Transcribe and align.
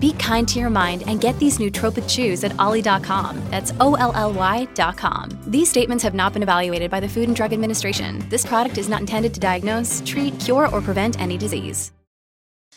Be 0.00 0.12
kind 0.14 0.48
to 0.48 0.58
your 0.58 0.70
mind 0.70 1.04
and 1.06 1.20
get 1.20 1.38
these 1.38 1.58
nootropic 1.58 2.08
chews 2.08 2.44
at 2.44 2.58
olly.com. 2.58 3.42
That's 3.50 3.72
O 3.80 3.94
L 3.94 4.12
L 4.14 4.32
Y.com. 4.32 5.30
These 5.46 5.68
statements 5.68 6.02
have 6.04 6.14
not 6.14 6.32
been 6.32 6.42
evaluated 6.42 6.90
by 6.90 7.00
the 7.00 7.08
Food 7.08 7.28
and 7.28 7.36
Drug 7.36 7.52
Administration. 7.52 8.24
This 8.28 8.46
product 8.46 8.78
is 8.78 8.88
not 8.88 9.00
intended 9.00 9.34
to 9.34 9.40
diagnose, 9.40 10.02
treat, 10.06 10.38
cure, 10.40 10.68
or 10.68 10.80
prevent 10.80 11.20
any 11.20 11.36
disease. 11.36 11.92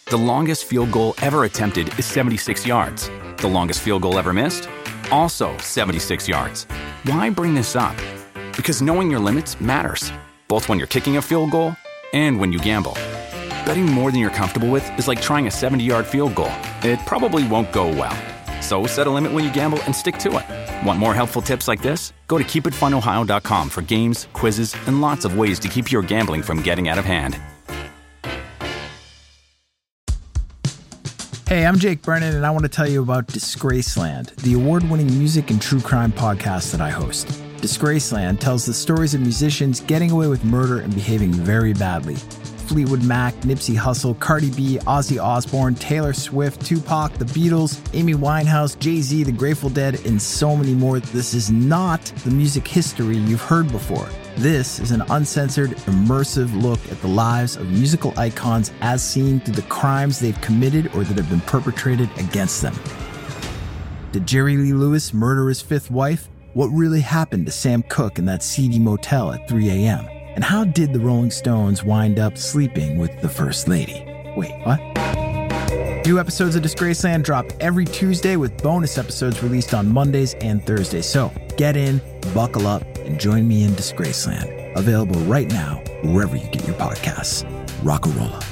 The 0.09 0.17
longest 0.17 0.66
field 0.66 0.91
goal 0.91 1.16
ever 1.21 1.43
attempted 1.43 1.88
is 1.99 2.05
76 2.05 2.66
yards. 2.66 3.09
The 3.38 3.48
longest 3.48 3.81
field 3.81 4.04
goal 4.04 4.18
ever 4.18 4.31
missed? 4.31 4.70
Also 5.12 5.57
76 5.57 6.29
yards. 6.29 6.63
Why 7.04 7.29
bring 7.29 7.54
this 7.54 7.76
up? 7.76 7.95
Because 8.55 8.81
knowing 8.81 9.12
your 9.12 9.20
limits 9.20 9.59
matters, 9.59 10.13
both 10.48 10.70
when 10.70 10.77
you're 10.77 10.88
kicking 10.88 11.18
a 11.18 11.21
field 11.21 11.52
goal 11.52 11.76
and 12.13 12.40
when 12.40 12.54
you 12.54 12.59
gamble. 12.59 12.93
Betting 13.65 13.85
more 13.85 14.12
than 14.12 14.21
you're 14.21 14.29
comfortable 14.29 14.70
with 14.70 14.98
is 14.98 15.09
like 15.09 15.21
trying 15.21 15.48
a 15.48 15.52
70 15.52 15.84
yard 15.84 16.05
field 16.05 16.34
goal. 16.35 16.52
It 16.84 16.99
probably 17.05 17.48
won't 17.48 17.72
go 17.72 17.88
well. 17.88 18.16
So 18.62 18.85
set 18.85 19.08
a 19.08 19.09
limit 19.09 19.31
when 19.31 19.44
you 19.44 19.54
gamble 19.54 19.81
and 19.84 19.95
stick 19.95 20.18
to 20.20 20.38
it. 20.38 20.85
Want 20.85 20.99
more 20.99 21.13
helpful 21.13 21.41
tips 21.41 21.68
like 21.68 21.81
this? 21.81 22.13
Go 22.27 22.38
to 22.38 22.44
keepitfunohio.com 22.44 23.70
for 23.70 23.81
games, 23.81 24.27
quizzes, 24.34 24.76
and 24.88 25.02
lots 25.02 25.26
of 25.26 25.38
ways 25.38 25.59
to 25.59 25.68
keep 25.68 25.91
your 25.91 26.02
gambling 26.02 26.41
from 26.41 26.62
getting 26.62 26.90
out 26.90 26.98
of 26.98 27.05
hand. 27.05 27.40
Hey, 31.48 31.66
I'm 31.66 31.77
Jake 31.77 32.01
Brennan, 32.01 32.35
and 32.35 32.46
I 32.46 32.51
want 32.51 32.63
to 32.63 32.70
tell 32.70 32.90
you 32.90 33.01
about 33.01 33.27
Disgraceland, 33.27 34.35
the 34.35 34.54
award 34.54 34.84
winning 34.90 35.07
music 35.07 35.49
and 35.49 35.62
true 35.62 35.79
crime 35.79 36.12
podcast 36.12 36.71
that 36.73 36.82
I 36.82 36.90
host. 36.90 37.27
Disgraceland 37.62 38.40
tells 38.40 38.66
the 38.66 38.73
stories 38.73 39.13
of 39.13 39.21
musicians 39.21 39.79
getting 39.79 40.12
away 40.12 40.27
with 40.27 40.44
murder 40.44 40.82
and 40.82 40.94
behaving 40.94 41.32
very 41.32 41.73
badly. 41.73 42.18
Fleetwood 42.68 43.04
Mac, 43.04 43.34
Nipsey 43.41 43.77
Hussle, 43.77 44.20
Cardi 44.20 44.49
B, 44.51 44.77
Ozzy 44.79 45.21
Osbourne, 45.21 45.76
Taylor 45.76 46.13
Swift, 46.13 46.65
Tupac, 46.65 47.13
The 47.13 47.26
Beatles, 47.26 47.79
Amy 47.93 48.13
Winehouse, 48.13 48.77
Jay 48.77 49.01
Z, 49.01 49.23
The 49.23 49.32
Grateful 49.32 49.70
Dead, 49.70 50.05
and 50.05 50.21
so 50.21 50.55
many 50.55 50.73
more. 50.73 50.99
This 50.99 51.34
is 51.34 51.49
not 51.49 52.01
the 52.23 52.32
music 52.32 52.68
history 52.68 53.18
you've 53.18 53.41
heard 53.41 53.71
before. 53.71 54.10
This 54.35 54.79
is 54.79 54.91
an 54.91 55.01
uncensored, 55.10 55.71
immersive 55.88 56.62
look 56.62 56.79
at 56.91 57.01
the 57.01 57.07
lives 57.07 57.55
of 57.55 57.70
musical 57.70 58.13
icons 58.18 58.71
as 58.82 59.04
seen 59.04 59.40
through 59.40 59.55
the 59.55 59.62
crimes 59.63 60.20
they've 60.20 60.40
committed 60.41 60.93
or 60.93 61.04
that 61.04 61.18
have 61.18 61.29
been 61.29 61.41
perpetrated 61.41 62.10
against 62.18 62.62
them. 62.62 62.76
Did 64.12 64.28
Jerry 64.28 64.57
Lee 64.57 64.73
Lewis 64.73 65.13
murder 65.13 65.47
his 65.47 65.62
fifth 65.62 65.90
wife? 65.90 66.29
What 66.53 66.68
really 66.68 67.01
happened 67.01 67.45
to 67.45 67.51
Sam 67.51 67.84
Cooke 67.84 68.19
in 68.19 68.25
that 68.25 68.44
seedy 68.44 68.79
motel 68.79 69.31
at 69.31 69.47
3 69.47 69.69
a.m.? 69.69 70.16
And 70.38 70.44
how 70.44 70.66
did 70.66 70.94
the 70.94 71.00
Rolling 71.00 71.31
Stones 71.31 71.84
wind 71.84 72.19
up 72.19 72.38
sleeping 72.38 73.00
with 73.00 73.22
the 73.22 73.28
First 73.28 73.68
Lady? 73.68 74.06
Wait, 74.35 74.53
what? 74.66 74.79
New 76.06 76.19
episodes 76.19 76.56
of 76.56 76.62
Disgraceland 76.62 77.24
drop 77.24 77.47
every 77.59 77.85
Tuesday 77.85 78.35
with 78.35 78.56
bonus 78.62 79.00
episodes 79.00 79.41
released 79.41 79.74
on 79.74 79.88
Mondays 79.88 80.35
and 80.35 80.63
Thursdays. 80.63 81.07
So 81.07 81.31
get 81.57 81.75
in, 81.75 82.00
buckle 82.35 82.68
up, 82.68 82.84
and 82.97 83.19
join 83.19 83.47
me 83.47 83.63
in 83.63 83.72
Disgraceland. 83.72 84.78
Available 84.78 85.19
right 85.22 85.50
now 85.50 85.81
wherever 86.03 86.35
you 86.35 86.47
get 86.51 86.68
your 86.68 86.75
podcasts. 86.75 87.44
Rockarola. 87.81 88.46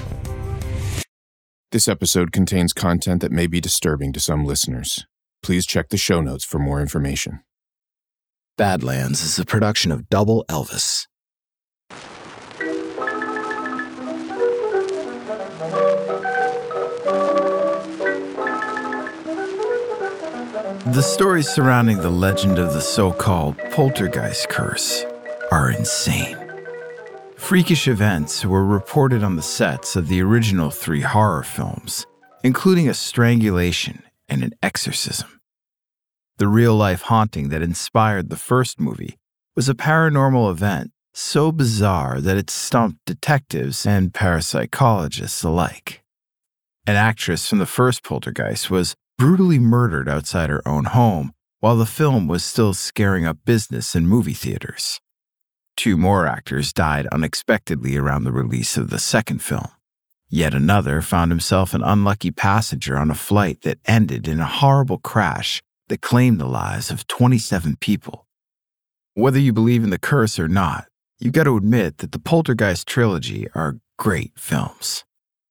This 1.72 1.88
episode 1.88 2.32
contains 2.32 2.74
content 2.74 3.22
that 3.22 3.32
may 3.32 3.46
be 3.46 3.62
disturbing 3.62 4.12
to 4.14 4.20
some 4.20 4.44
listeners. 4.44 5.06
Please 5.44 5.68
check 5.68 5.90
the 5.90 5.98
show 5.98 6.20
notes 6.20 6.44
for 6.44 6.58
more 6.58 6.82
information. 6.82 7.44
Badlands 8.58 9.22
is 9.22 9.38
a 9.38 9.46
production 9.46 9.92
of 9.92 10.10
Double 10.10 10.46
Elvis. 10.50 11.06
The 20.86 21.02
stories 21.02 21.50
surrounding 21.50 21.98
the 21.98 22.12
legend 22.12 22.60
of 22.60 22.74
the 22.74 22.80
so 22.80 23.12
called 23.12 23.58
poltergeist 23.72 24.50
curse 24.50 25.04
are 25.52 25.72
insane. 25.72 26.38
Freakish 27.38 27.88
events 27.88 28.46
were 28.46 28.64
reported 28.64 29.24
on 29.24 29.36
the 29.36 29.42
sets 29.42 29.96
of 29.96 30.10
the 30.10 30.22
original 30.22 30.70
three 30.70 31.02
horror 31.02 31.42
films, 31.42 32.06
including 32.44 32.88
a 32.88 32.94
strangulation 32.94 34.04
and 34.30 34.44
an 34.44 34.54
exorcism. 34.62 35.42
The 36.38 36.48
real 36.48 36.76
life 36.76 37.02
haunting 37.02 37.50
that 37.50 37.64
inspired 37.64 38.30
the 38.30 38.38
first 38.38 38.80
movie 38.80 39.18
was 39.56 39.68
a 39.68 39.74
paranormal 39.74 40.52
event 40.52 40.92
so 41.16 41.52
bizarre 41.52 42.22
that 42.22 42.38
it 42.38 42.52
stumped 42.52 43.00
detectives 43.08 43.88
and 43.88 44.14
parapsychologists 44.14 45.44
alike. 45.44 46.04
An 46.86 46.96
actress 46.96 47.50
from 47.50 47.58
the 47.58 47.66
first 47.66 48.04
poltergeist 48.04 48.70
was 48.70 48.96
brutally 49.18 49.60
murdered 49.60 50.10
outside 50.10 50.50
her 50.50 50.66
own 50.68 50.86
home 50.86 51.34
while 51.60 51.76
the 51.76 51.86
film 51.86 52.28
was 52.28 52.44
still 52.44 52.74
scaring 52.74 53.26
up 53.26 53.38
business 53.46 53.96
in 53.96 54.08
movie 54.08 54.34
theaters. 54.34 55.00
Two 55.76 55.98
more 55.98 56.26
actors 56.26 56.72
died 56.72 57.08
unexpectedly 57.08 57.98
around 57.98 58.24
the 58.24 58.32
release 58.32 58.78
of 58.78 58.90
the 58.90 59.00
second 59.00 59.40
film. 59.40 59.68
Yet 60.30 60.54
another 60.54 61.02
found 61.02 61.32
himself 61.32 61.74
an 61.74 61.84
unlucky 61.84 62.32
passenger 62.32 62.98
on 62.98 63.12
a 63.12 63.16
flight 63.16 63.62
that 63.62 63.80
ended 63.86 64.28
in 64.28 64.40
a 64.40 64.46
horrible 64.46 64.98
crash 64.98 65.62
that 65.88 66.02
claimed 66.02 66.40
the 66.40 66.48
lives 66.48 66.90
of 66.90 67.08
27 67.08 67.78
people. 67.80 68.26
Whether 69.14 69.40
you 69.40 69.54
believe 69.54 69.84
in 69.84 69.92
the 69.92 70.00
curse 70.00 70.40
or 70.40 70.48
not, 70.48 70.88
you 71.20 71.32
got 71.32 71.44
to 71.46 71.56
admit 71.56 72.00
that 72.00 72.12
the 72.12 72.20
Poltergeist 72.20 72.88
trilogy 72.88 73.48
are 73.56 73.80
great 73.98 74.34
films. 74.36 75.06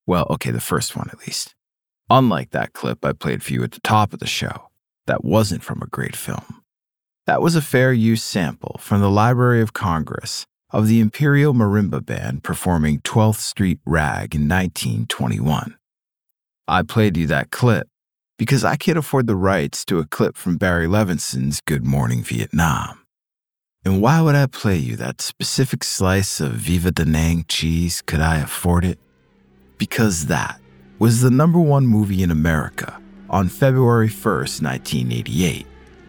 Well, 0.07 0.27
okay, 0.31 0.51
the 0.51 0.61
first 0.61 0.97
one 0.97 1.09
at 1.11 1.27
least. 1.27 1.54
Unlike 2.11 2.51
that 2.51 2.73
clip 2.73 3.05
I 3.05 3.13
played 3.13 3.43
for 3.43 3.53
you 3.53 3.63
at 3.65 3.73
the 3.73 3.81
top 3.81 4.13
of 4.13 4.19
the 4.19 4.27
show, 4.27 4.69
that 5.07 5.25
wasn't 5.25 5.63
from 5.63 5.81
a 5.83 5.87
great 5.87 6.17
film. 6.17 6.63
That 7.27 7.41
was 7.41 7.57
a 7.57 7.63
fair 7.63 7.93
use 7.93 8.23
sample 8.23 8.77
from 8.81 9.01
the 9.01 9.11
Library 9.11 9.63
of 9.63 9.73
Congress 9.73 10.47
of 10.71 10.89
the 10.89 11.01
Imperial 11.01 11.55
Marimba 11.55 12.05
Band 12.05 12.43
performing 12.43 13.01
12th 13.01 13.37
Street 13.37 13.79
Rag 13.87 14.35
in 14.35 14.49
1921. 14.49 15.77
I 16.69 16.83
played 16.83 17.17
you 17.17 17.27
that 17.29 17.51
clip 17.51 17.89
because 18.39 18.65
I 18.65 18.77
can't 18.77 18.99
afford 18.99 19.27
the 19.27 19.37
rights 19.37 19.85
to 19.87 19.99
a 19.99 20.07
clip 20.07 20.37
from 20.37 20.57
Barry 20.57 20.87
Levinson's 20.87 21.61
Good 21.61 21.85
Morning 21.85 22.23
Vietnam. 22.23 23.01
And 23.85 24.03
why 24.03 24.21
would 24.21 24.35
I 24.35 24.47
play 24.47 24.77
you 24.77 24.97
that 24.97 25.21
specific 25.21 25.85
slice 25.85 26.41
of 26.41 26.53
Viva 26.53 26.91
Da 26.91 27.05
Nang 27.05 27.45
cheese 27.49 28.03
could 28.03 28.21
I 28.21 28.39
afford 28.39 28.85
it? 28.85 28.99
Because 29.79 30.27
that 30.27 30.61
was 31.05 31.21
the 31.21 31.31
number 31.31 31.61
one 31.61 31.87
movie 31.87 32.23
in 32.23 32.31
America 32.31 32.99
on 33.29 33.47
February 33.47 34.09
1st, 34.09 34.63
1988. 34.63 35.67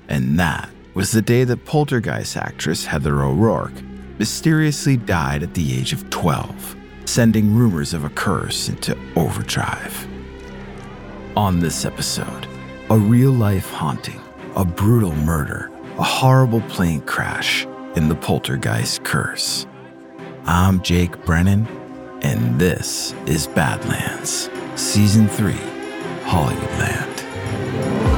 And 0.08 0.40
that 0.40 0.70
was 0.94 1.12
the 1.12 1.22
day 1.22 1.44
that 1.44 1.66
Poltergeist 1.66 2.38
actress 2.38 2.86
Heather 2.86 3.22
O'Rourke 3.22 3.74
mysteriously 4.20 4.96
died 4.96 5.44
at 5.44 5.54
the 5.54 5.78
age 5.78 5.92
of 5.92 6.10
12, 6.12 6.78
sending 7.04 7.54
rumors 7.54 7.94
of 7.94 8.06
a 8.06 8.10
curse 8.10 8.70
into 8.70 8.98
overdrive. 9.18 10.08
On 11.36 11.60
this 11.60 11.84
episode, 11.84 12.48
a 12.90 12.98
real 12.98 13.34
life 13.34 13.70
haunting, 13.72 14.22
a 14.56 14.64
brutal 14.64 15.14
murder, 15.14 15.70
a 15.98 16.04
horrible 16.04 16.62
plane 16.70 17.02
crash, 17.02 17.66
and 17.98 18.10
the 18.10 18.16
Poltergeist 18.16 19.04
curse. 19.04 19.68
I'm 20.46 20.82
Jake 20.84 21.26
Brennan, 21.26 21.68
and 22.22 22.58
this 22.58 23.14
is 23.26 23.48
Badlands. 23.48 24.50
Season 24.76 25.30
3 25.30 25.54
Hollywoodland. 26.26 28.15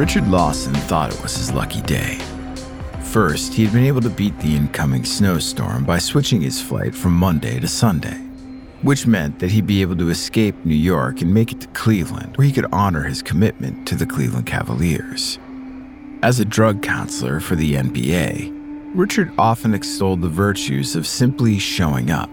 Richard 0.00 0.28
Lawson 0.28 0.72
thought 0.72 1.12
it 1.12 1.22
was 1.22 1.36
his 1.36 1.52
lucky 1.52 1.82
day. 1.82 2.18
First, 3.02 3.52
he 3.52 3.64
had 3.64 3.74
been 3.74 3.84
able 3.84 4.00
to 4.00 4.08
beat 4.08 4.38
the 4.38 4.56
incoming 4.56 5.04
snowstorm 5.04 5.84
by 5.84 5.98
switching 5.98 6.40
his 6.40 6.58
flight 6.58 6.94
from 6.94 7.12
Monday 7.12 7.60
to 7.60 7.68
Sunday. 7.68 8.16
which 8.80 9.06
meant 9.06 9.38
that 9.40 9.50
he'd 9.50 9.66
be 9.66 9.82
able 9.82 9.96
to 9.96 10.08
escape 10.08 10.54
New 10.64 10.74
York 10.74 11.20
and 11.20 11.34
make 11.34 11.52
it 11.52 11.60
to 11.60 11.66
Cleveland, 11.68 12.34
where 12.38 12.46
he 12.46 12.52
could 12.52 12.64
honor 12.72 13.02
his 13.02 13.20
commitment 13.20 13.86
to 13.86 13.94
the 13.94 14.06
Cleveland 14.06 14.46
Cavaliers. 14.46 15.38
As 16.22 16.40
a 16.40 16.46
drug 16.46 16.80
counselor 16.80 17.40
for 17.40 17.54
the 17.54 17.74
NBA, 17.74 18.50
Richard 18.94 19.30
often 19.36 19.74
extolled 19.74 20.22
the 20.22 20.30
virtues 20.30 20.96
of 20.96 21.06
simply 21.06 21.58
showing 21.58 22.10
up. 22.10 22.30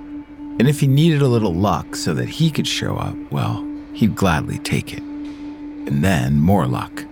And 0.57 0.69
if 0.69 0.79
he 0.79 0.87
needed 0.87 1.21
a 1.21 1.27
little 1.27 1.53
luck 1.53 1.97
so 1.97 2.13
that 2.13 2.29
he 2.29 2.49
could 2.49 2.65
show 2.65 2.95
up, 2.95 3.17
well, 3.29 3.67
he'd 3.91 4.15
gladly 4.15 4.57
take 4.59 4.93
it. 4.93 5.03
And 5.03 6.01
then 6.01 6.39
more 6.39 6.65
luck. 6.65 7.03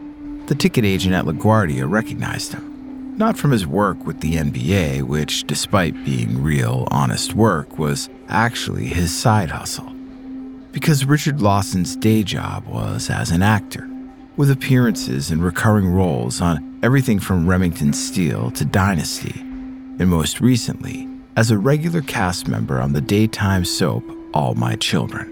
The 0.47 0.56
ticket 0.56 0.86
agent 0.86 1.15
at 1.15 1.25
LaGuardia 1.25 1.89
recognized 1.89 2.53
him 2.53 2.75
not 3.18 3.38
from 3.38 3.51
his 3.51 3.65
work 3.65 4.06
with 4.06 4.19
the 4.19 4.36
NBA, 4.36 5.03
which, 5.03 5.45
despite 5.45 6.03
being 6.03 6.42
real, 6.42 6.88
honest 6.92 7.33
work, 7.33 7.80
was 7.80 8.09
actually 8.27 8.88
his 8.88 9.15
side 9.15 9.50
hustle. 9.50 9.94
Because 10.71 11.06
Richard 11.06 11.42
Lawson's 11.42 11.95
day 11.95 12.24
job 12.24 12.65
was 12.68 13.09
as 13.09 13.31
an 13.31 13.42
actor, 13.42 13.89
with 14.36 14.51
appearances 14.51 15.31
and 15.31 15.42
recurring 15.42 15.88
roles 15.88 16.42
on 16.42 16.77
everything 16.83 17.19
from 17.19 17.48
Remington 17.48 17.94
Steele 17.94 18.51
to 18.51 18.65
Dynasty, 18.65 19.39
and 19.39 20.09
most 20.09 20.41
recently, 20.41 21.07
as 21.38 21.51
a 21.51 21.57
regular 21.57 22.01
cast 22.01 22.48
member 22.50 22.81
on 22.81 22.91
the 22.91 23.01
daytime 23.01 23.63
soap 23.63 24.03
All 24.33 24.56
My 24.56 24.75
Children. 24.75 25.31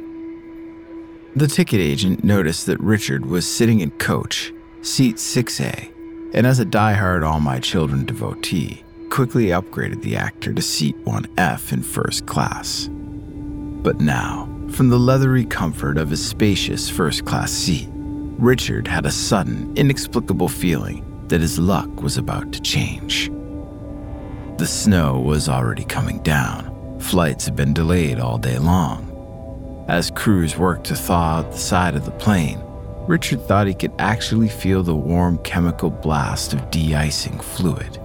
The 1.35 1.47
ticket 1.47 1.81
agent 1.81 2.23
noticed 2.23 2.65
that 2.67 2.79
Richard 2.79 3.25
was 3.25 3.45
sitting 3.45 3.81
in 3.81 3.91
coach, 3.91 4.53
seat 4.83 5.15
6A, 5.15 6.33
and 6.33 6.45
as 6.45 6.59
a 6.59 6.65
die-hard 6.65 7.23
All 7.23 7.39
My 7.39 7.57
Children 7.57 8.03
devotee, 8.03 8.83
quickly 9.09 9.47
upgraded 9.47 10.01
the 10.01 10.17
actor 10.17 10.53
to 10.53 10.61
seat 10.61 10.97
1F 11.05 11.71
in 11.71 11.81
first 11.81 12.25
class. 12.25 12.89
But 12.91 14.01
now, 14.01 14.49
from 14.71 14.89
the 14.89 14.99
leathery 14.99 15.45
comfort 15.45 15.97
of 15.97 16.09
his 16.09 16.25
spacious 16.25 16.89
first 16.89 17.23
class 17.23 17.49
seat, 17.49 17.87
Richard 17.93 18.85
had 18.85 19.05
a 19.05 19.11
sudden, 19.11 19.73
inexplicable 19.77 20.49
feeling 20.49 21.05
that 21.29 21.39
his 21.39 21.57
luck 21.57 22.01
was 22.01 22.17
about 22.17 22.51
to 22.51 22.61
change. 22.61 23.31
The 24.57 24.67
snow 24.67 25.17
was 25.17 25.47
already 25.47 25.85
coming 25.85 26.19
down. 26.23 26.99
Flights 26.99 27.45
had 27.45 27.55
been 27.55 27.73
delayed 27.73 28.19
all 28.19 28.37
day 28.37 28.57
long. 28.57 29.85
As 29.87 30.11
crews 30.11 30.57
worked 30.57 30.87
to 30.87 30.95
thaw 30.95 31.39
out 31.39 31.51
the 31.53 31.57
side 31.57 31.95
of 31.95 32.03
the 32.03 32.11
plane, 32.11 32.61
Richard 33.07 33.41
thought 33.41 33.67
he 33.67 33.73
could 33.73 33.93
actually 33.99 34.47
feel 34.47 34.81
the 34.81 34.95
warm 34.95 35.37
chemical 35.39 35.89
blast 35.89 36.53
of 36.53 36.71
de 36.71 36.95
icing 36.95 37.37
fluid. 37.39 37.99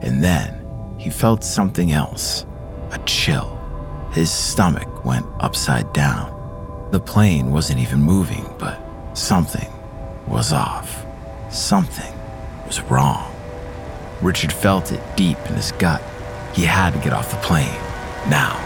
And 0.00 0.24
then 0.24 0.60
he 0.98 1.08
felt 1.08 1.44
something 1.44 1.92
else 1.92 2.44
a 2.90 2.98
chill. 3.06 3.60
His 4.12 4.30
stomach 4.30 5.04
went 5.04 5.26
upside 5.40 5.92
down. 5.92 6.32
The 6.90 7.00
plane 7.00 7.52
wasn't 7.52 7.80
even 7.80 8.02
moving, 8.02 8.46
but 8.58 8.80
something 9.14 9.70
was 10.26 10.52
off. 10.52 11.04
Something 11.50 12.12
was 12.66 12.80
wrong. 12.82 13.32
Richard 14.20 14.52
felt 14.52 14.90
it 14.90 15.00
deep 15.16 15.38
in 15.48 15.54
his 15.54 15.72
gut. 15.72 16.02
He 16.54 16.64
had 16.64 16.92
to 16.94 16.98
get 16.98 17.12
off 17.12 17.30
the 17.30 17.36
plane. 17.38 17.80
Now. 18.28 18.60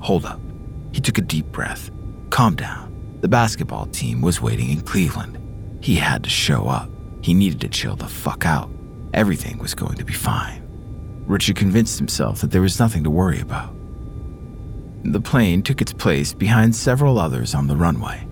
Hold 0.00 0.24
up. 0.24 0.40
He 0.92 1.00
took 1.00 1.18
a 1.18 1.22
deep 1.22 1.46
breath. 1.46 1.90
Calm 2.30 2.56
down. 2.56 2.91
The 3.22 3.28
basketball 3.28 3.86
team 3.86 4.20
was 4.20 4.42
waiting 4.42 4.70
in 4.70 4.80
Cleveland. 4.80 5.38
He 5.80 5.94
had 5.94 6.24
to 6.24 6.30
show 6.30 6.66
up. 6.66 6.90
He 7.20 7.34
needed 7.34 7.60
to 7.60 7.68
chill 7.68 7.94
the 7.94 8.08
fuck 8.08 8.44
out. 8.44 8.68
Everything 9.14 9.58
was 9.58 9.74
going 9.74 9.94
to 9.94 10.04
be 10.04 10.12
fine. 10.12 10.60
Richard 11.28 11.54
convinced 11.54 11.98
himself 11.98 12.40
that 12.40 12.50
there 12.50 12.62
was 12.62 12.80
nothing 12.80 13.04
to 13.04 13.10
worry 13.10 13.40
about. 13.40 13.72
The 15.04 15.20
plane 15.20 15.62
took 15.62 15.80
its 15.80 15.92
place 15.92 16.34
behind 16.34 16.74
several 16.74 17.16
others 17.16 17.54
on 17.54 17.68
the 17.68 17.76
runway. 17.76 18.26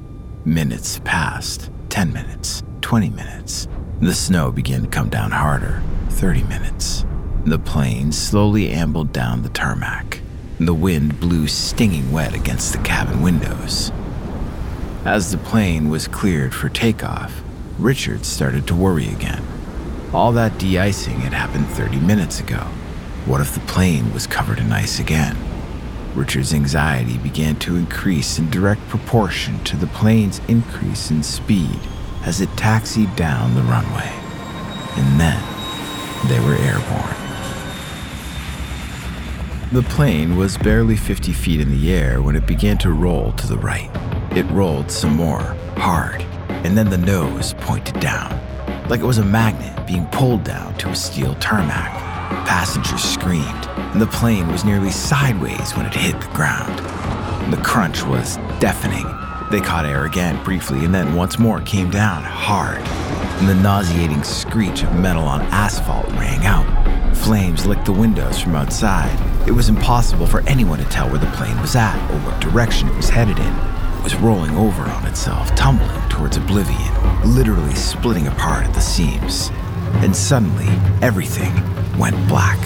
Minutes 0.44 1.00
passed 1.04 1.70
10 1.90 2.12
minutes, 2.12 2.64
20 2.81 3.10
minutes. 3.10 3.69
The 4.00 4.12
snow 4.12 4.50
began 4.50 4.82
to 4.82 4.88
come 4.88 5.08
down 5.08 5.31
harder 5.31 5.81
30 6.08 6.42
minutes. 6.44 7.04
The 7.44 7.60
plane 7.60 8.10
slowly 8.10 8.70
ambled 8.70 9.12
down 9.12 9.42
the 9.42 9.50
tarmac. 9.50 10.20
The 10.58 10.75
wind 10.75 11.20
blew 11.20 11.46
stinging 11.46 12.10
wet 12.10 12.34
against 12.34 12.72
the 12.72 12.78
cabin 12.78 13.22
windows. 13.22 13.92
As 15.05 15.31
the 15.31 15.38
plane 15.38 15.88
was 15.88 16.06
cleared 16.06 16.55
for 16.55 16.69
takeoff, 16.69 17.43
Richard 17.79 18.26
started 18.26 18.67
to 18.67 18.75
worry 18.75 19.08
again. 19.08 19.43
All 20.12 20.31
that 20.32 20.58
de 20.58 20.79
icing 20.79 21.20
had 21.20 21.32
happened 21.32 21.67
30 21.69 21.99
minutes 22.00 22.38
ago. 22.38 22.58
What 23.25 23.41
if 23.41 23.55
the 23.55 23.61
plane 23.61 24.12
was 24.12 24.26
covered 24.26 24.58
in 24.58 24.70
ice 24.70 25.00
again? 25.00 25.38
Richard's 26.14 26.52
anxiety 26.52 27.17
began 27.17 27.56
to 27.61 27.76
increase 27.76 28.38
in 28.38 28.50
direct 28.50 28.87
proportion 28.88 29.64
to 29.64 29.76
the 29.79 29.87
plane's 29.87 30.43
increase 30.49 31.11
in 31.11 31.23
speed 31.23 31.81
as 32.25 32.43
it 32.43 32.55
taxied 32.58 33.17
down 33.17 33.55
the 33.55 33.62
runway. 33.62 34.12
And 34.99 35.19
then 35.19 35.43
they 36.29 36.41
were 36.41 36.56
airborne. 36.56 37.17
The 39.73 39.82
plane 39.88 40.37
was 40.37 40.58
barely 40.58 40.97
50 40.97 41.32
feet 41.32 41.61
in 41.61 41.70
the 41.70 41.91
air 41.91 42.20
when 42.20 42.37
it 42.37 42.47
began 42.47 42.76
to 42.79 42.93
roll 42.93 43.32
to 43.32 43.47
the 43.47 43.56
right. 43.56 43.91
It 44.32 44.49
rolled 44.53 44.93
some 44.93 45.17
more, 45.17 45.56
hard, 45.77 46.23
and 46.49 46.79
then 46.79 46.88
the 46.88 46.97
nose 46.97 47.53
pointed 47.55 47.99
down, 47.99 48.31
like 48.88 49.00
it 49.00 49.05
was 49.05 49.19
a 49.19 49.25
magnet 49.25 49.85
being 49.88 50.06
pulled 50.06 50.44
down 50.44 50.79
to 50.79 50.88
a 50.88 50.94
steel 50.94 51.35
tarmac. 51.41 51.91
Passengers 52.47 53.03
screamed, 53.03 53.67
and 53.77 54.00
the 54.00 54.06
plane 54.06 54.47
was 54.47 54.65
nearly 54.65 54.93
sideways 54.93 55.73
when 55.73 55.85
it 55.85 55.93
hit 55.93 56.21
the 56.21 56.29
ground. 56.29 56.79
The 57.53 57.61
crunch 57.65 58.05
was 58.05 58.37
deafening. 58.61 59.05
They 59.50 59.61
caught 59.61 59.85
air 59.85 60.05
again 60.05 60.41
briefly 60.44 60.85
and 60.85 60.94
then 60.94 61.17
once 61.17 61.41
more 61.41 61.61
came 61.62 61.91
down 61.91 62.23
hard, 62.23 62.79
and 63.41 63.49
the 63.49 63.56
nauseating 63.56 64.23
screech 64.23 64.85
of 64.85 64.94
metal 64.94 65.25
on 65.25 65.41
asphalt 65.50 66.06
rang 66.11 66.47
out. 66.47 67.17
Flames 67.17 67.67
licked 67.67 67.87
the 67.87 67.93
windows 67.93 68.41
from 68.41 68.55
outside. 68.55 69.19
It 69.49 69.53
was 69.53 69.69
impossible 69.69 70.29
for 70.29 70.47
anyone 70.47 70.79
to 70.79 70.85
tell 70.85 71.11
where 71.11 71.19
the 71.19 71.26
plane 71.33 71.61
was 71.61 71.75
at 71.75 71.97
or 72.12 72.19
what 72.21 72.41
direction 72.41 72.87
it 72.87 72.94
was 72.94 73.09
headed 73.09 73.41
in 73.41 73.69
was 74.02 74.17
rolling 74.17 74.56
over 74.56 74.82
on 74.82 75.06
itself, 75.06 75.55
tumbling 75.55 76.08
towards 76.08 76.37
oblivion, 76.37 76.94
literally 77.25 77.75
splitting 77.75 78.26
apart 78.26 78.67
at 78.67 78.75
the 78.75 78.81
seams. 78.81 79.50
And 80.02 80.14
suddenly, 80.14 80.69
everything 81.02 81.52
went 81.99 82.17
black. 82.29 82.58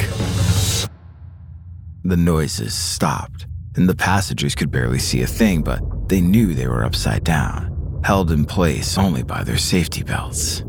The 2.04 2.16
noises 2.16 2.74
stopped, 2.74 3.46
and 3.76 3.88
the 3.88 3.96
passengers 3.96 4.54
could 4.54 4.70
barely 4.70 4.98
see 4.98 5.22
a 5.22 5.26
thing, 5.26 5.62
but 5.62 5.80
they 6.08 6.20
knew 6.20 6.54
they 6.54 6.68
were 6.68 6.84
upside 6.84 7.24
down, 7.24 8.00
held 8.04 8.30
in 8.30 8.44
place 8.44 8.98
only 8.98 9.22
by 9.22 9.42
their 9.42 9.56
safety 9.56 10.02
belts. 10.02 10.60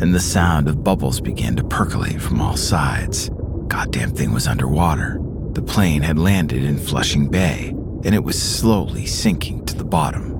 And 0.00 0.14
the 0.14 0.20
sound 0.20 0.68
of 0.68 0.82
bubbles 0.82 1.20
began 1.20 1.54
to 1.56 1.64
percolate 1.64 2.20
from 2.20 2.40
all 2.40 2.56
sides. 2.56 3.30
Goddamn 3.68 4.10
thing 4.10 4.32
was 4.32 4.48
underwater. 4.48 5.20
The 5.52 5.62
plane 5.62 6.02
had 6.02 6.18
landed 6.18 6.64
in 6.64 6.78
Flushing 6.78 7.28
Bay, 7.28 7.73
and 8.04 8.14
it 8.14 8.22
was 8.22 8.40
slowly 8.40 9.06
sinking 9.06 9.64
to 9.66 9.74
the 9.74 9.84
bottom. 9.84 10.32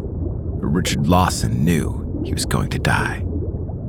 Richard 0.61 1.07
Lawson 1.07 1.65
knew 1.65 2.23
he 2.25 2.33
was 2.33 2.45
going 2.45 2.69
to 2.71 2.79
die. 2.79 3.25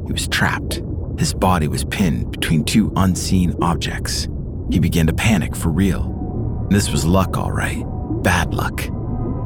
He 0.05 0.13
was 0.13 0.27
trapped. 0.27 0.81
His 1.17 1.33
body 1.33 1.67
was 1.67 1.83
pinned 1.85 2.31
between 2.31 2.63
two 2.63 2.93
unseen 2.95 3.55
objects. 3.61 4.27
He 4.69 4.79
began 4.79 5.07
to 5.07 5.13
panic 5.13 5.55
for 5.55 5.69
real. 5.69 6.67
This 6.69 6.91
was 6.91 7.05
luck, 7.05 7.37
all 7.37 7.51
right. 7.51 7.83
Bad 8.23 8.53
luck. 8.53 8.89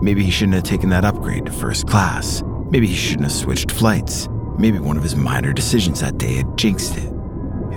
Maybe 0.01 0.23
he 0.23 0.31
shouldn't 0.31 0.55
have 0.55 0.63
taken 0.63 0.89
that 0.89 1.05
upgrade 1.05 1.45
to 1.45 1.51
first 1.51 1.87
class. 1.87 2.43
Maybe 2.69 2.87
he 2.87 2.95
shouldn't 2.95 3.23
have 3.23 3.31
switched 3.31 3.71
flights. 3.71 4.27
Maybe 4.57 4.79
one 4.79 4.97
of 4.97 5.03
his 5.03 5.15
minor 5.15 5.53
decisions 5.53 6.01
that 6.01 6.17
day 6.17 6.35
had 6.35 6.57
jinxed 6.57 6.97
it. 6.97 7.11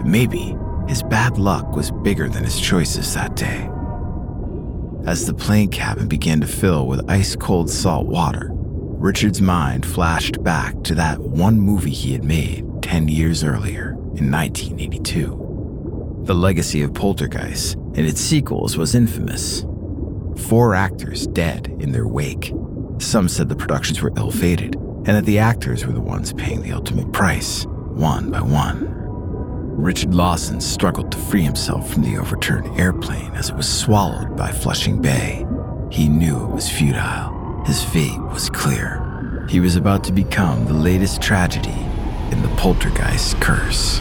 Maybe 0.05 0.57
his 0.89 1.03
bad 1.05 1.39
luck 1.39 1.77
was 1.77 1.91
bigger 1.91 2.29
than 2.29 2.45
his 2.45 2.61
choices 2.61 3.15
that 3.15 3.37
day. 3.37 3.69
As 5.05 5.27
the 5.27 5.35
plane 5.35 5.69
cabin 5.69 6.07
began 6.07 6.41
to 6.43 6.47
fill 6.47 6.87
with 6.87 7.11
ice 7.11 7.35
cold 7.35 7.69
salt 7.69 8.07
water, 8.07 8.51
Richard's 8.53 9.43
mind 9.43 9.85
flashed 9.85 10.43
back 10.45 10.81
to 10.85 10.95
that 10.95 11.19
one 11.19 11.59
movie 11.59 11.91
he 11.91 12.13
had 12.13 12.23
made 12.23 12.65
10 12.83 13.09
years 13.09 13.43
earlier 13.43 13.91
in 14.15 14.31
1982. 14.31 16.23
The 16.25 16.35
legacy 16.35 16.83
of 16.83 16.95
Poltergeist 16.95 17.75
and 17.75 18.07
its 18.07 18.21
sequels 18.21 18.77
was 18.77 18.95
infamous. 18.95 19.67
Four 20.37 20.77
actors 20.77 21.27
dead 21.27 21.75
in 21.81 21.91
their 21.91 22.07
wake. 22.07 22.53
Some 22.99 23.29
said 23.29 23.49
the 23.49 23.57
productions 23.57 24.01
were 24.01 24.13
ill 24.17 24.31
fated 24.31 24.77
and 24.77 25.17
that 25.17 25.25
the 25.25 25.41
actors 25.41 25.85
were 25.85 25.93
the 25.93 26.01
ones 26.01 26.33
paying 26.33 26.63
the 26.63 26.73
ultimate 26.73 27.13
price, 27.13 27.67
one 27.67 28.31
by 28.31 28.41
one. 28.41 29.02
Richard 29.75 30.15
Lawson 30.15 30.61
struggled 30.61 31.11
to 31.11 31.19
free 31.19 31.43
himself 31.43 31.91
from 31.91 32.03
the 32.03 32.19
overturned 32.19 32.79
airplane 32.79 33.33
as 33.33 33.49
it 33.49 33.57
was 33.57 33.67
swallowed 33.67 34.37
by 34.37 34.53
Flushing 34.53 35.01
Bay. 35.01 35.47
He 35.91 36.09
knew 36.09 36.45
it 36.45 36.51
was 36.51 36.71
futile. 36.71 37.65
His 37.65 37.83
fate 37.83 38.21
was 38.21 38.51
clear. 38.51 39.47
He 39.49 39.61
was 39.61 39.75
about 39.77 40.05
to 40.05 40.13
become 40.13 40.67
the 40.67 40.75
latest 40.75 41.23
tragedy 41.23 41.71
in 42.31 42.43
the 42.43 42.55
poltergeist 42.57 43.41
curse. 43.41 44.01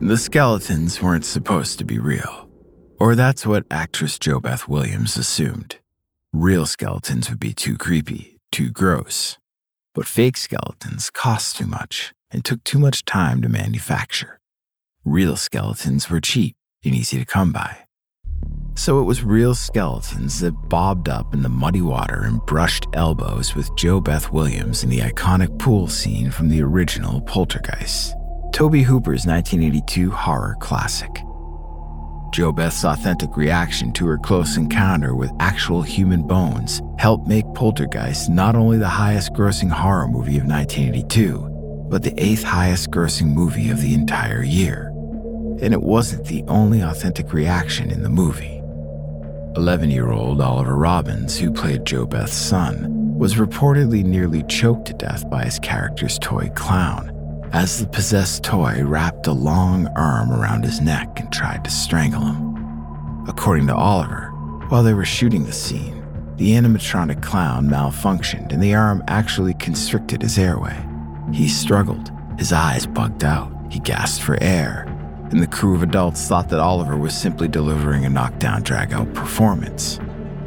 The 0.00 0.18
skeletons 0.18 1.00
weren't 1.00 1.24
supposed 1.24 1.78
to 1.78 1.84
be 1.84 1.98
real. 1.98 2.50
Or 3.00 3.14
that's 3.14 3.46
what 3.46 3.64
actress 3.70 4.18
JoBeth 4.18 4.68
Williams 4.68 5.16
assumed. 5.16 5.76
Real 6.32 6.66
skeletons 6.66 7.30
would 7.30 7.40
be 7.40 7.54
too 7.54 7.78
creepy, 7.78 8.38
too 8.52 8.70
gross. 8.70 9.38
But 9.94 10.06
fake 10.06 10.36
skeletons 10.36 11.08
cost 11.08 11.56
too 11.56 11.66
much 11.66 12.12
and 12.30 12.44
took 12.44 12.64
too 12.64 12.80
much 12.80 13.04
time 13.04 13.40
to 13.42 13.48
manufacture. 13.48 14.40
Real 15.04 15.36
skeletons 15.36 16.10
were 16.10 16.20
cheap 16.20 16.56
and 16.84 16.94
easy 16.94 17.18
to 17.18 17.24
come 17.24 17.52
by. 17.52 17.78
So 18.74 18.98
it 18.98 19.04
was 19.04 19.22
real 19.22 19.54
skeletons 19.54 20.40
that 20.40 20.68
bobbed 20.68 21.08
up 21.08 21.32
in 21.32 21.42
the 21.42 21.48
muddy 21.48 21.80
water 21.80 22.22
and 22.24 22.44
brushed 22.44 22.88
elbows 22.92 23.54
with 23.54 23.70
JoBeth 23.76 24.32
Williams 24.32 24.82
in 24.82 24.90
the 24.90 24.98
iconic 24.98 25.56
pool 25.60 25.86
scene 25.86 26.32
from 26.32 26.48
the 26.48 26.60
original 26.60 27.20
Poltergeist, 27.20 28.14
Tobe 28.52 28.82
Hooper's 28.82 29.26
1982 29.26 30.10
horror 30.10 30.56
classic. 30.58 31.22
JoBeth's 32.34 32.84
authentic 32.84 33.36
reaction 33.36 33.92
to 33.92 34.06
her 34.08 34.18
close 34.18 34.56
encounter 34.56 35.14
with 35.14 35.30
actual 35.38 35.82
human 35.82 36.26
bones 36.26 36.82
helped 36.98 37.28
make 37.28 37.44
Poltergeist 37.54 38.28
not 38.28 38.56
only 38.56 38.76
the 38.76 38.88
highest 38.88 39.32
grossing 39.34 39.70
horror 39.70 40.08
movie 40.08 40.38
of 40.38 40.44
1982, 40.44 41.86
but 41.88 42.02
the 42.02 42.12
eighth 42.20 42.42
highest 42.42 42.90
grossing 42.90 43.32
movie 43.32 43.70
of 43.70 43.80
the 43.80 43.94
entire 43.94 44.42
year. 44.42 44.88
And 45.62 45.72
it 45.72 45.80
wasn't 45.80 46.26
the 46.26 46.42
only 46.48 46.80
authentic 46.80 47.32
reaction 47.32 47.92
in 47.92 48.02
the 48.02 48.08
movie. 48.08 48.60
11 49.54 49.92
year 49.92 50.10
old 50.10 50.40
Oliver 50.40 50.74
Robins, 50.74 51.38
who 51.38 51.52
played 51.52 51.84
JoBeth's 51.84 52.32
son, 52.32 53.16
was 53.16 53.36
reportedly 53.36 54.02
nearly 54.02 54.42
choked 54.48 54.88
to 54.88 54.94
death 54.94 55.30
by 55.30 55.44
his 55.44 55.60
character's 55.60 56.18
toy 56.18 56.50
clown 56.56 57.13
as 57.54 57.78
the 57.78 57.86
possessed 57.86 58.42
toy 58.42 58.82
wrapped 58.82 59.28
a 59.28 59.32
long 59.32 59.86
arm 59.94 60.32
around 60.32 60.64
his 60.64 60.80
neck 60.80 61.20
and 61.20 61.32
tried 61.32 61.64
to 61.64 61.70
strangle 61.70 62.20
him. 62.20 63.24
According 63.28 63.68
to 63.68 63.76
Oliver, 63.76 64.32
while 64.70 64.82
they 64.82 64.92
were 64.92 65.04
shooting 65.04 65.44
the 65.44 65.52
scene, 65.52 66.04
the 66.36 66.50
animatronic 66.50 67.22
clown 67.22 67.68
malfunctioned 67.68 68.52
and 68.52 68.60
the 68.60 68.74
arm 68.74 69.04
actually 69.06 69.54
constricted 69.54 70.20
his 70.20 70.36
airway. 70.36 70.76
He 71.32 71.46
struggled, 71.46 72.10
his 72.38 72.52
eyes 72.52 72.86
bugged 72.86 73.22
out, 73.22 73.52
he 73.70 73.78
gasped 73.78 74.24
for 74.24 74.36
air, 74.42 74.82
and 75.30 75.40
the 75.40 75.46
crew 75.46 75.76
of 75.76 75.84
adults 75.84 76.26
thought 76.26 76.48
that 76.48 76.58
Oliver 76.58 76.96
was 76.96 77.16
simply 77.16 77.46
delivering 77.46 78.04
a 78.04 78.10
knockdown, 78.10 78.64
dragout 78.64 79.14
performance. 79.14 79.98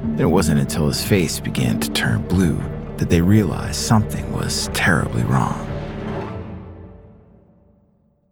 And 0.01 0.19
it 0.19 0.25
wasn't 0.25 0.59
until 0.59 0.87
his 0.87 1.05
face 1.05 1.39
began 1.39 1.79
to 1.79 1.91
turn 1.91 2.27
blue 2.27 2.61
that 2.97 3.09
they 3.09 3.21
realized 3.21 3.79
something 3.79 4.29
was 4.33 4.67
terribly 4.73 5.23
wrong. 5.23 5.66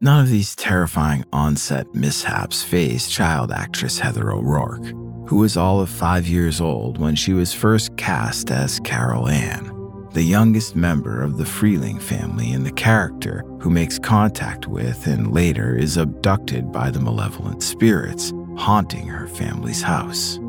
None 0.02 0.24
of 0.24 0.30
these 0.30 0.56
terrifying 0.56 1.26
on-set 1.32 1.94
mishaps 1.96 2.64
phased 2.64 3.12
child 3.12 3.52
actress 3.52 4.00
Heather 4.00 4.32
O'Rourke, 4.32 4.86
who 5.28 5.38
was 5.38 5.58
all 5.58 5.80
of 5.82 5.90
five 5.90 6.28
years 6.28 6.62
old 6.62 6.98
when 6.98 7.16
she 7.16 7.34
was 7.34 7.54
first 7.54 7.96
cast 7.98 8.52
as 8.52 8.80
Carol 8.82 9.28
Anne 9.28 9.76
the 10.16 10.24
youngest 10.24 10.78
member 10.78 11.22
of 11.22 11.36
the 11.36 11.46
Freeling 11.46 12.00
family 12.00 12.54
and 12.54 12.66
the 12.66 12.72
character 12.72 13.44
who 13.60 13.70
makes 13.70 14.00
contact 14.00 14.66
with 14.66 15.08
and 15.08 15.34
later 15.34 15.76
is 15.76 15.98
abducted 15.98 16.72
by 16.72 16.90
the 16.90 17.02
malevolent 17.02 17.62
spirits 17.62 18.32
haunting 18.56 19.08
her 19.08 19.28
family's 19.28 19.82
house. 19.82 20.40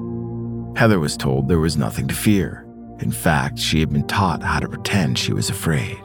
Heather 0.77 1.01
was 1.01 1.17
told 1.17 1.49
there 1.49 1.59
was 1.59 1.77
nothing 1.77 2.07
to 2.07 2.15
fear. 2.15 2.65
In 3.01 3.11
fact, 3.11 3.59
she 3.59 3.81
had 3.81 3.93
been 3.93 4.07
taught 4.07 4.41
how 4.41 4.61
to 4.61 4.69
pretend 4.69 5.19
she 5.19 5.33
was 5.33 5.51
afraid. 5.51 5.99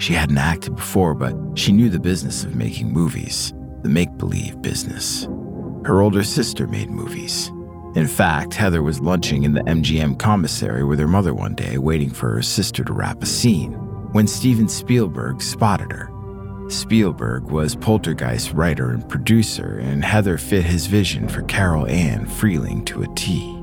She 0.00 0.14
hadn't 0.14 0.38
acted 0.38 0.74
before, 0.74 1.14
but 1.14 1.36
she 1.54 1.70
knew 1.70 1.88
the 1.88 2.00
business 2.00 2.42
of 2.42 2.56
making 2.56 2.92
movies, 2.92 3.52
the 3.82 3.88
make 3.88 4.16
believe 4.18 4.60
business. 4.60 5.28
Her 5.84 6.00
older 6.00 6.24
sister 6.24 6.66
made 6.66 6.90
movies, 6.90 7.52
in 7.94 8.06
fact, 8.06 8.54
Heather 8.54 8.84
was 8.84 9.00
lunching 9.00 9.42
in 9.42 9.52
the 9.52 9.62
MGM 9.62 10.16
commissary 10.16 10.84
with 10.84 11.00
her 11.00 11.08
mother 11.08 11.34
one 11.34 11.56
day, 11.56 11.76
waiting 11.76 12.10
for 12.10 12.30
her 12.34 12.42
sister 12.42 12.84
to 12.84 12.92
wrap 12.92 13.20
a 13.22 13.26
scene, 13.26 13.72
when 14.12 14.28
Steven 14.28 14.68
Spielberg 14.68 15.42
spotted 15.42 15.90
her. 15.90 16.08
Spielberg 16.68 17.50
was 17.50 17.74
Poltergeist 17.74 18.52
writer 18.52 18.90
and 18.90 19.08
producer, 19.08 19.78
and 19.82 20.04
Heather 20.04 20.38
fit 20.38 20.64
his 20.64 20.86
vision 20.86 21.28
for 21.28 21.42
Carol 21.42 21.88
Anne 21.88 22.26
Freeling 22.26 22.84
to 22.84 23.02
a 23.02 23.08
T. 23.16 23.59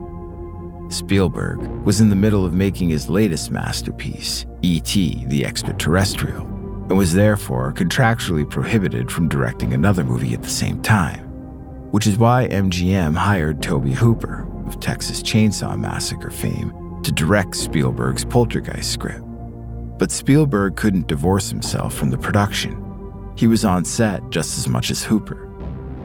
Spielberg 0.89 1.59
was 1.85 2.01
in 2.01 2.09
the 2.09 2.15
middle 2.15 2.45
of 2.45 2.53
making 2.53 2.89
his 2.89 3.09
latest 3.09 3.51
masterpiece, 3.51 4.45
E.T. 4.61 5.25
the 5.27 5.45
Extraterrestrial, 5.45 6.41
and 6.41 6.97
was 6.97 7.13
therefore 7.13 7.73
contractually 7.73 8.49
prohibited 8.49 9.11
from 9.11 9.27
directing 9.27 9.73
another 9.73 10.03
movie 10.03 10.33
at 10.33 10.43
the 10.43 10.49
same 10.49 10.81
time 10.81 11.27
which 11.91 12.07
is 12.07 12.17
why 12.17 12.47
MGM 12.49 13.15
hired 13.15 13.63
Tobe 13.63 13.87
Hooper 13.87 14.45
of 14.67 14.79
Texas 14.79 15.23
Chainsaw 15.23 15.79
Massacre 15.79 16.29
fame 16.29 16.73
to 17.03 17.11
direct 17.11 17.55
Spielberg's 17.55 18.25
Poltergeist 18.25 18.91
script. 18.91 19.23
But 19.97 20.11
Spielberg 20.11 20.75
couldn't 20.75 21.07
divorce 21.07 21.49
himself 21.49 21.93
from 21.93 22.09
the 22.09 22.17
production. 22.17 22.83
He 23.37 23.47
was 23.47 23.63
on 23.63 23.85
set 23.85 24.29
just 24.29 24.57
as 24.57 24.67
much 24.67 24.91
as 24.91 25.03
Hooper. 25.03 25.45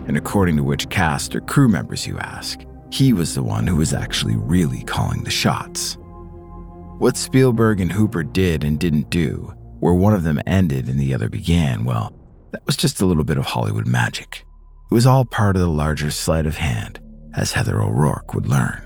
And 0.07 0.17
according 0.17 0.57
to 0.57 0.63
which 0.63 0.89
cast 0.89 1.35
or 1.35 1.41
crew 1.41 1.69
members 1.69 2.07
you 2.07 2.19
ask, 2.19 2.61
he 2.93 3.13
was 3.13 3.35
the 3.35 3.43
one 3.43 3.67
who 3.67 3.77
was 3.77 3.95
actually 3.95 4.37
really 4.37 4.83
calling 4.83 5.25
the 5.25 5.31
shots. 5.31 5.97
What 6.99 7.17
Spielberg 7.17 7.81
and 7.81 7.91
Hooper 7.91 8.23
did 8.23 8.65
and 8.65 8.79
didn't 8.79 9.09
do, 9.09 9.55
where 9.81 9.95
one 9.95 10.13
of 10.13 10.25
them 10.25 10.41
ended 10.47 10.89
and 10.89 11.01
the 11.01 11.15
other 11.15 11.29
began, 11.29 11.85
well, 11.85 12.13
that 12.53 12.65
was 12.67 12.77
just 12.77 13.01
a 13.01 13.07
little 13.07 13.25
bit 13.25 13.39
of 13.39 13.47
Hollywood 13.47 13.87
magic. 13.87 14.45
It 14.91 14.95
was 14.95 15.07
all 15.07 15.25
part 15.25 15.57
of 15.57 15.63
the 15.63 15.69
larger 15.69 16.11
sleight 16.11 16.45
of 16.45 16.57
hand, 16.57 17.01
as 17.35 17.53
Heather 17.53 17.81
O'Rourke 17.81 18.35
would 18.35 18.47
learn. 18.47 18.83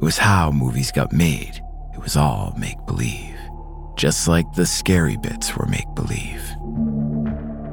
It 0.00 0.04
was 0.04 0.18
how 0.18 0.52
movies 0.52 0.92
got 0.92 1.12
made. 1.12 1.60
It 1.94 2.00
was 2.00 2.16
all 2.16 2.54
make 2.56 2.78
believe, 2.86 3.36
just 3.96 4.28
like 4.28 4.50
the 4.52 4.66
scary 4.66 5.16
bits 5.16 5.56
were 5.56 5.66
make 5.66 5.92
believe. 5.96 6.42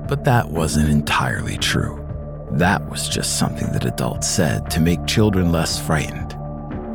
But 0.07 0.23
that 0.23 0.49
wasn't 0.49 0.89
entirely 0.89 1.57
true. 1.57 1.98
That 2.51 2.89
was 2.89 3.07
just 3.07 3.37
something 3.37 3.71
that 3.73 3.85
adults 3.85 4.27
said 4.27 4.71
to 4.71 4.79
make 4.79 5.05
children 5.05 5.51
less 5.51 5.79
frightened. 5.79 6.31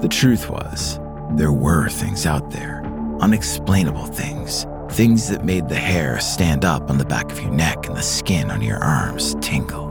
The 0.02 0.08
truth 0.08 0.50
was, 0.50 0.98
there 1.36 1.52
were 1.52 1.88
things 1.88 2.26
out 2.26 2.50
there, 2.50 2.84
unexplainable 3.20 4.06
things, 4.06 4.66
things 4.90 5.28
that 5.28 5.44
made 5.44 5.68
the 5.68 5.76
hair 5.76 6.18
stand 6.18 6.64
up 6.64 6.90
on 6.90 6.98
the 6.98 7.04
back 7.04 7.30
of 7.30 7.40
your 7.40 7.52
neck 7.52 7.86
and 7.86 7.96
the 7.96 8.02
skin 8.02 8.50
on 8.50 8.62
your 8.62 8.78
arms 8.78 9.36
tingle. 9.40 9.88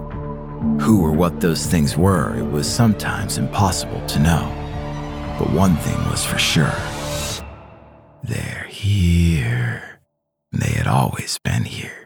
Who 0.82 1.02
or 1.02 1.12
what 1.12 1.40
those 1.40 1.66
things 1.66 1.98
were, 1.98 2.36
it 2.38 2.52
was 2.52 2.68
sometimes 2.72 3.38
impossible 3.38 4.06
to 4.08 4.20
know. 4.20 4.50
But 5.40 5.50
one 5.52 5.76
thing 5.78 5.98
was 6.10 6.26
for 6.26 6.38
sure 6.38 6.76
they're 8.24 8.68
here. 8.70 10.00
and 10.52 10.62
They 10.62 10.72
had 10.72 10.88
always 10.88 11.40
been 11.44 11.64
here. 11.66 12.03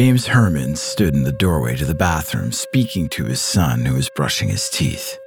James 0.00 0.28
Herman 0.28 0.76
stood 0.76 1.14
in 1.14 1.24
the 1.24 1.30
doorway 1.30 1.76
to 1.76 1.84
the 1.84 1.94
bathroom 1.94 2.52
speaking 2.52 3.10
to 3.10 3.26
his 3.26 3.38
son 3.38 3.84
who 3.84 3.96
was 3.96 4.08
brushing 4.08 4.48
his 4.48 4.70
teeth. 4.70 5.18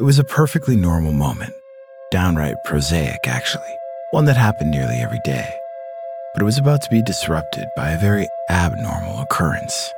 It 0.00 0.02
was 0.02 0.18
a 0.18 0.24
perfectly 0.24 0.74
normal 0.74 1.12
moment, 1.12 1.54
downright 2.10 2.56
prosaic, 2.64 3.20
actually, 3.28 3.72
one 4.10 4.24
that 4.24 4.36
happened 4.36 4.72
nearly 4.72 4.96
every 4.96 5.20
day. 5.24 5.48
But 6.34 6.42
it 6.42 6.44
was 6.44 6.58
about 6.58 6.82
to 6.82 6.90
be 6.90 7.04
disrupted 7.04 7.68
by 7.76 7.90
a 7.92 8.00
very 8.00 8.26
abnormal 8.50 9.20
occurrence. 9.20 9.92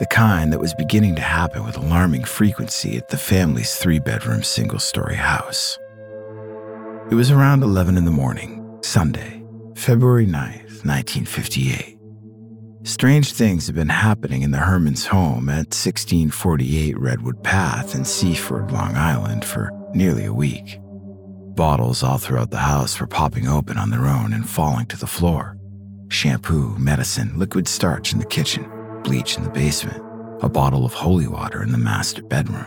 The 0.00 0.06
kind 0.06 0.50
that 0.50 0.58
was 0.58 0.72
beginning 0.72 1.16
to 1.16 1.20
happen 1.20 1.62
with 1.66 1.76
alarming 1.76 2.24
frequency 2.24 2.96
at 2.96 3.08
the 3.10 3.18
family's 3.18 3.76
three 3.76 3.98
bedroom 3.98 4.44
single 4.44 4.78
story 4.78 5.16
house. 5.16 5.78
It 7.10 7.16
was 7.16 7.30
around 7.30 7.62
11 7.62 7.98
in 7.98 8.06
the 8.06 8.10
morning, 8.10 8.78
Sunday, 8.80 9.42
February 9.74 10.24
9th, 10.24 10.86
1958. 10.86 11.91
Strange 12.84 13.32
things 13.32 13.66
had 13.66 13.76
been 13.76 13.88
happening 13.88 14.42
in 14.42 14.50
the 14.50 14.58
Hermans' 14.58 15.06
home 15.06 15.48
at 15.48 15.70
1648 15.70 16.98
Redwood 16.98 17.40
Path 17.44 17.94
in 17.94 18.04
Seaford, 18.04 18.72
Long 18.72 18.96
Island 18.96 19.44
for 19.44 19.70
nearly 19.94 20.24
a 20.24 20.32
week. 20.32 20.80
Bottles 21.54 22.02
all 22.02 22.18
throughout 22.18 22.50
the 22.50 22.58
house 22.58 22.98
were 22.98 23.06
popping 23.06 23.46
open 23.46 23.78
on 23.78 23.90
their 23.90 24.06
own 24.06 24.32
and 24.32 24.48
falling 24.48 24.86
to 24.86 24.96
the 24.96 25.06
floor. 25.06 25.56
Shampoo, 26.08 26.76
medicine, 26.76 27.38
liquid 27.38 27.68
starch 27.68 28.12
in 28.12 28.18
the 28.18 28.26
kitchen, 28.26 28.68
bleach 29.04 29.36
in 29.36 29.44
the 29.44 29.50
basement, 29.50 30.02
a 30.42 30.48
bottle 30.48 30.84
of 30.84 30.92
holy 30.92 31.28
water 31.28 31.62
in 31.62 31.70
the 31.70 31.78
master 31.78 32.22
bedroom. 32.22 32.66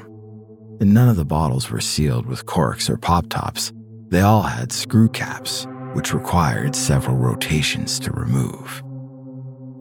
And 0.79 0.93
none 0.93 1.10
of 1.10 1.17
the 1.17 1.25
bottles 1.25 1.69
were 1.69 1.81
sealed 1.81 2.25
with 2.25 2.45
corks 2.45 2.89
or 2.89 2.95
pop 2.95 3.27
tops. 3.27 3.74
They 4.07 4.22
all 4.22 4.43
had 4.43 4.72
screw 4.72 5.10
caps, 5.10 5.67
which 5.91 6.13
required 6.13 6.74
several 6.74 7.17
rotations 7.17 8.00
to 8.00 8.12
remove. 8.12 8.81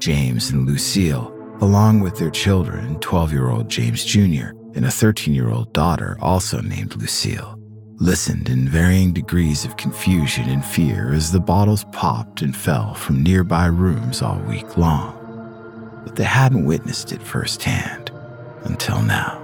James 0.05 0.51
and 0.51 0.67
Lucille, 0.67 1.33
along 1.63 2.01
with 2.01 2.19
their 2.19 2.29
children, 2.29 3.01
12 3.01 3.33
year 3.33 3.49
old 3.49 3.71
James 3.71 4.05
Jr. 4.05 4.51
and 4.75 4.85
a 4.85 4.91
13 4.91 5.33
year 5.33 5.49
old 5.49 5.73
daughter, 5.73 6.19
also 6.21 6.61
named 6.61 6.95
Lucille, 6.97 7.59
listened 7.95 8.51
in 8.51 8.69
varying 8.69 9.15
degrees 9.15 9.65
of 9.65 9.79
confusion 9.79 10.47
and 10.51 10.63
fear 10.63 11.15
as 11.15 11.33
the 11.33 11.41
bottles 11.41 11.87
popped 11.91 12.43
and 12.43 12.55
fell 12.55 12.93
from 12.93 13.23
nearby 13.23 13.65
rooms 13.65 14.21
all 14.21 14.39
week 14.41 14.77
long. 14.77 16.03
But 16.05 16.17
they 16.17 16.25
hadn't 16.25 16.67
witnessed 16.67 17.11
it 17.11 17.23
firsthand 17.23 18.11
until 18.65 19.01
now. 19.01 19.41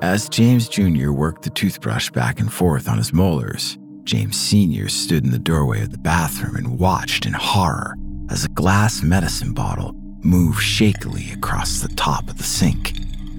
As 0.00 0.30
James 0.30 0.70
Jr. 0.70 1.10
worked 1.10 1.42
the 1.42 1.50
toothbrush 1.50 2.08
back 2.12 2.40
and 2.40 2.50
forth 2.50 2.88
on 2.88 2.96
his 2.96 3.12
molars, 3.12 3.76
James 4.04 4.40
Sr. 4.40 4.88
stood 4.88 5.22
in 5.22 5.32
the 5.32 5.38
doorway 5.38 5.82
of 5.82 5.90
the 5.90 5.98
bathroom 5.98 6.56
and 6.56 6.78
watched 6.78 7.26
in 7.26 7.34
horror 7.34 7.94
as 8.30 8.44
a 8.44 8.48
glass 8.48 9.02
medicine 9.02 9.52
bottle 9.52 9.92
moved 10.22 10.62
shakily 10.62 11.30
across 11.32 11.80
the 11.80 11.94
top 11.94 12.28
of 12.28 12.38
the 12.38 12.44
sink, 12.44 12.94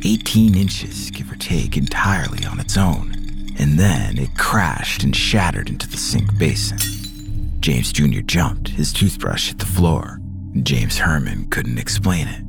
18 0.05 0.55
inches, 0.55 1.11
give 1.11 1.31
or 1.31 1.35
take, 1.35 1.75
entirely 1.75 2.45
on 2.45 2.59
its 2.59 2.77
own, 2.77 3.13
and 3.59 3.77
then 3.77 4.17
it 4.17 4.37
crashed 4.37 5.03
and 5.03 5.15
shattered 5.15 5.69
into 5.69 5.87
the 5.87 5.97
sink 5.97 6.37
basin. 6.37 6.77
James 7.59 7.91
Jr. 7.91 8.21
jumped, 8.21 8.69
his 8.69 8.93
toothbrush 8.93 9.49
hit 9.49 9.59
the 9.59 9.65
floor. 9.65 10.21
James 10.63 10.97
Herman 10.97 11.47
couldn't 11.49 11.77
explain 11.77 12.27
it. 12.27 12.43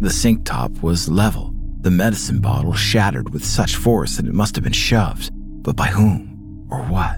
The 0.00 0.10
sink 0.10 0.44
top 0.44 0.82
was 0.82 1.08
level, 1.08 1.54
the 1.80 1.90
medicine 1.90 2.40
bottle 2.40 2.74
shattered 2.74 3.32
with 3.32 3.44
such 3.44 3.76
force 3.76 4.16
that 4.16 4.26
it 4.26 4.34
must 4.34 4.54
have 4.56 4.64
been 4.64 4.72
shoved, 4.72 5.30
but 5.62 5.76
by 5.76 5.86
whom 5.86 6.66
or 6.70 6.82
what? 6.82 7.16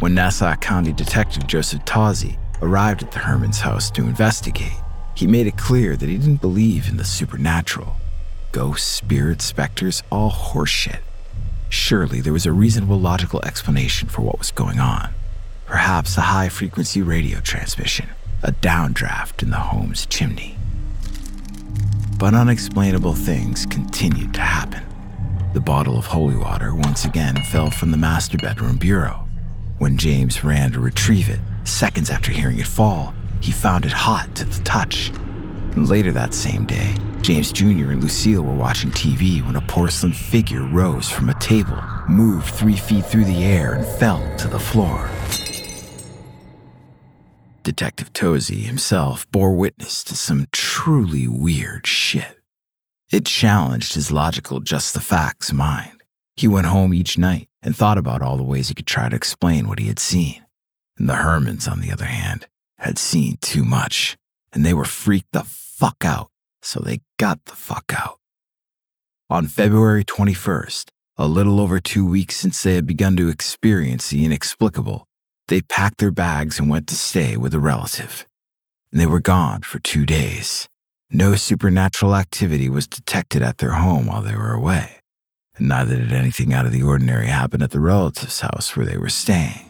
When 0.00 0.14
Nassau 0.14 0.56
County 0.56 0.92
Detective 0.92 1.46
Joseph 1.46 1.84
Tozzi 1.84 2.36
arrived 2.62 3.02
at 3.02 3.12
the 3.12 3.20
Herman's 3.20 3.60
house 3.60 3.90
to 3.92 4.02
investigate, 4.02 4.80
he 5.14 5.26
made 5.26 5.46
it 5.46 5.56
clear 5.56 5.96
that 5.96 6.08
he 6.08 6.18
didn't 6.18 6.40
believe 6.40 6.88
in 6.88 6.96
the 6.96 7.04
supernatural. 7.04 7.96
Ghosts, 8.52 8.88
spirits, 8.88 9.44
specters, 9.44 10.02
all 10.10 10.30
horseshit. 10.30 11.00
Surely 11.68 12.20
there 12.20 12.32
was 12.32 12.46
a 12.46 12.52
reasonable 12.52 13.00
logical 13.00 13.40
explanation 13.44 14.08
for 14.08 14.22
what 14.22 14.38
was 14.38 14.50
going 14.50 14.78
on. 14.78 15.12
Perhaps 15.66 16.16
a 16.16 16.22
high 16.22 16.48
frequency 16.48 17.02
radio 17.02 17.40
transmission, 17.40 18.08
a 18.42 18.52
downdraft 18.52 19.42
in 19.42 19.50
the 19.50 19.56
home's 19.56 20.06
chimney. 20.06 20.56
But 22.18 22.34
unexplainable 22.34 23.14
things 23.14 23.66
continued 23.66 24.34
to 24.34 24.40
happen. 24.40 24.82
The 25.52 25.60
bottle 25.60 25.98
of 25.98 26.06
holy 26.06 26.36
water 26.36 26.74
once 26.74 27.04
again 27.04 27.36
fell 27.44 27.70
from 27.70 27.90
the 27.90 27.96
master 27.96 28.38
bedroom 28.38 28.76
bureau. 28.76 29.26
When 29.78 29.96
James 29.96 30.44
ran 30.44 30.72
to 30.72 30.80
retrieve 30.80 31.28
it, 31.28 31.40
seconds 31.68 32.10
after 32.10 32.32
hearing 32.32 32.58
it 32.58 32.66
fall, 32.66 33.14
he 33.40 33.52
found 33.52 33.84
it 33.84 33.92
hot 33.92 34.34
to 34.36 34.44
the 34.44 34.62
touch. 34.64 35.12
Later 35.76 36.12
that 36.12 36.34
same 36.34 36.66
day, 36.66 36.94
James 37.20 37.52
Jr. 37.52 37.90
and 37.90 38.02
Lucille 38.02 38.42
were 38.42 38.54
watching 38.54 38.90
TV 38.90 39.44
when 39.44 39.56
a 39.56 39.60
porcelain 39.62 40.12
figure 40.12 40.62
rose 40.62 41.08
from 41.08 41.30
a 41.30 41.38
table, 41.40 41.82
moved 42.08 42.54
three 42.54 42.76
feet 42.76 43.06
through 43.06 43.24
the 43.24 43.44
air, 43.44 43.74
and 43.74 43.86
fell 43.98 44.22
to 44.36 44.46
the 44.46 44.58
floor. 44.58 45.10
Detective 47.62 48.12
Tozzi 48.12 48.62
himself 48.64 49.30
bore 49.30 49.54
witness 49.54 50.04
to 50.04 50.14
some 50.14 50.46
truly 50.52 51.26
weird 51.26 51.86
shit. 51.86 52.38
It 53.10 53.24
challenged 53.24 53.94
his 53.94 54.12
logical 54.12 54.60
just 54.60 54.92
the 54.92 55.00
facts 55.00 55.50
mind. 55.50 56.02
He 56.36 56.46
went 56.46 56.66
home 56.66 56.92
each 56.92 57.16
night 57.16 57.48
and 57.62 57.74
thought 57.74 57.96
about 57.96 58.20
all 58.20 58.36
the 58.36 58.42
ways 58.42 58.68
he 58.68 58.74
could 58.74 58.86
try 58.86 59.08
to 59.08 59.16
explain 59.16 59.66
what 59.66 59.78
he 59.78 59.86
had 59.86 59.98
seen. 59.98 60.43
And 60.96 61.08
the 61.08 61.14
Hermans, 61.14 61.70
on 61.70 61.80
the 61.80 61.92
other 61.92 62.04
hand, 62.04 62.46
had 62.78 62.98
seen 62.98 63.38
too 63.40 63.64
much, 63.64 64.16
and 64.52 64.64
they 64.64 64.74
were 64.74 64.84
freaked 64.84 65.32
the 65.32 65.44
fuck 65.44 66.04
out, 66.04 66.30
so 66.62 66.80
they 66.80 67.00
got 67.18 67.44
the 67.46 67.56
fuck 67.56 67.92
out. 67.96 68.18
On 69.30 69.46
February 69.46 70.04
21st, 70.04 70.90
a 71.16 71.26
little 71.26 71.60
over 71.60 71.80
two 71.80 72.06
weeks 72.06 72.36
since 72.36 72.62
they 72.62 72.74
had 72.74 72.86
begun 72.86 73.16
to 73.16 73.28
experience 73.28 74.10
the 74.10 74.24
inexplicable, 74.24 75.06
they 75.48 75.60
packed 75.60 75.98
their 75.98 76.10
bags 76.10 76.58
and 76.58 76.68
went 76.68 76.86
to 76.88 76.94
stay 76.94 77.36
with 77.36 77.54
a 77.54 77.60
relative. 77.60 78.26
And 78.92 79.00
they 79.00 79.06
were 79.06 79.20
gone 79.20 79.62
for 79.62 79.78
two 79.78 80.06
days. 80.06 80.68
No 81.10 81.36
supernatural 81.36 82.16
activity 82.16 82.68
was 82.68 82.86
detected 82.86 83.42
at 83.42 83.58
their 83.58 83.72
home 83.72 84.06
while 84.06 84.22
they 84.22 84.34
were 84.34 84.52
away, 84.52 85.00
and 85.56 85.68
neither 85.68 85.96
did 85.96 86.12
anything 86.12 86.52
out 86.52 86.66
of 86.66 86.72
the 86.72 86.82
ordinary 86.82 87.28
happen 87.28 87.62
at 87.62 87.70
the 87.70 87.80
relative's 87.80 88.40
house 88.40 88.76
where 88.76 88.86
they 88.86 88.96
were 88.98 89.08
staying. 89.08 89.63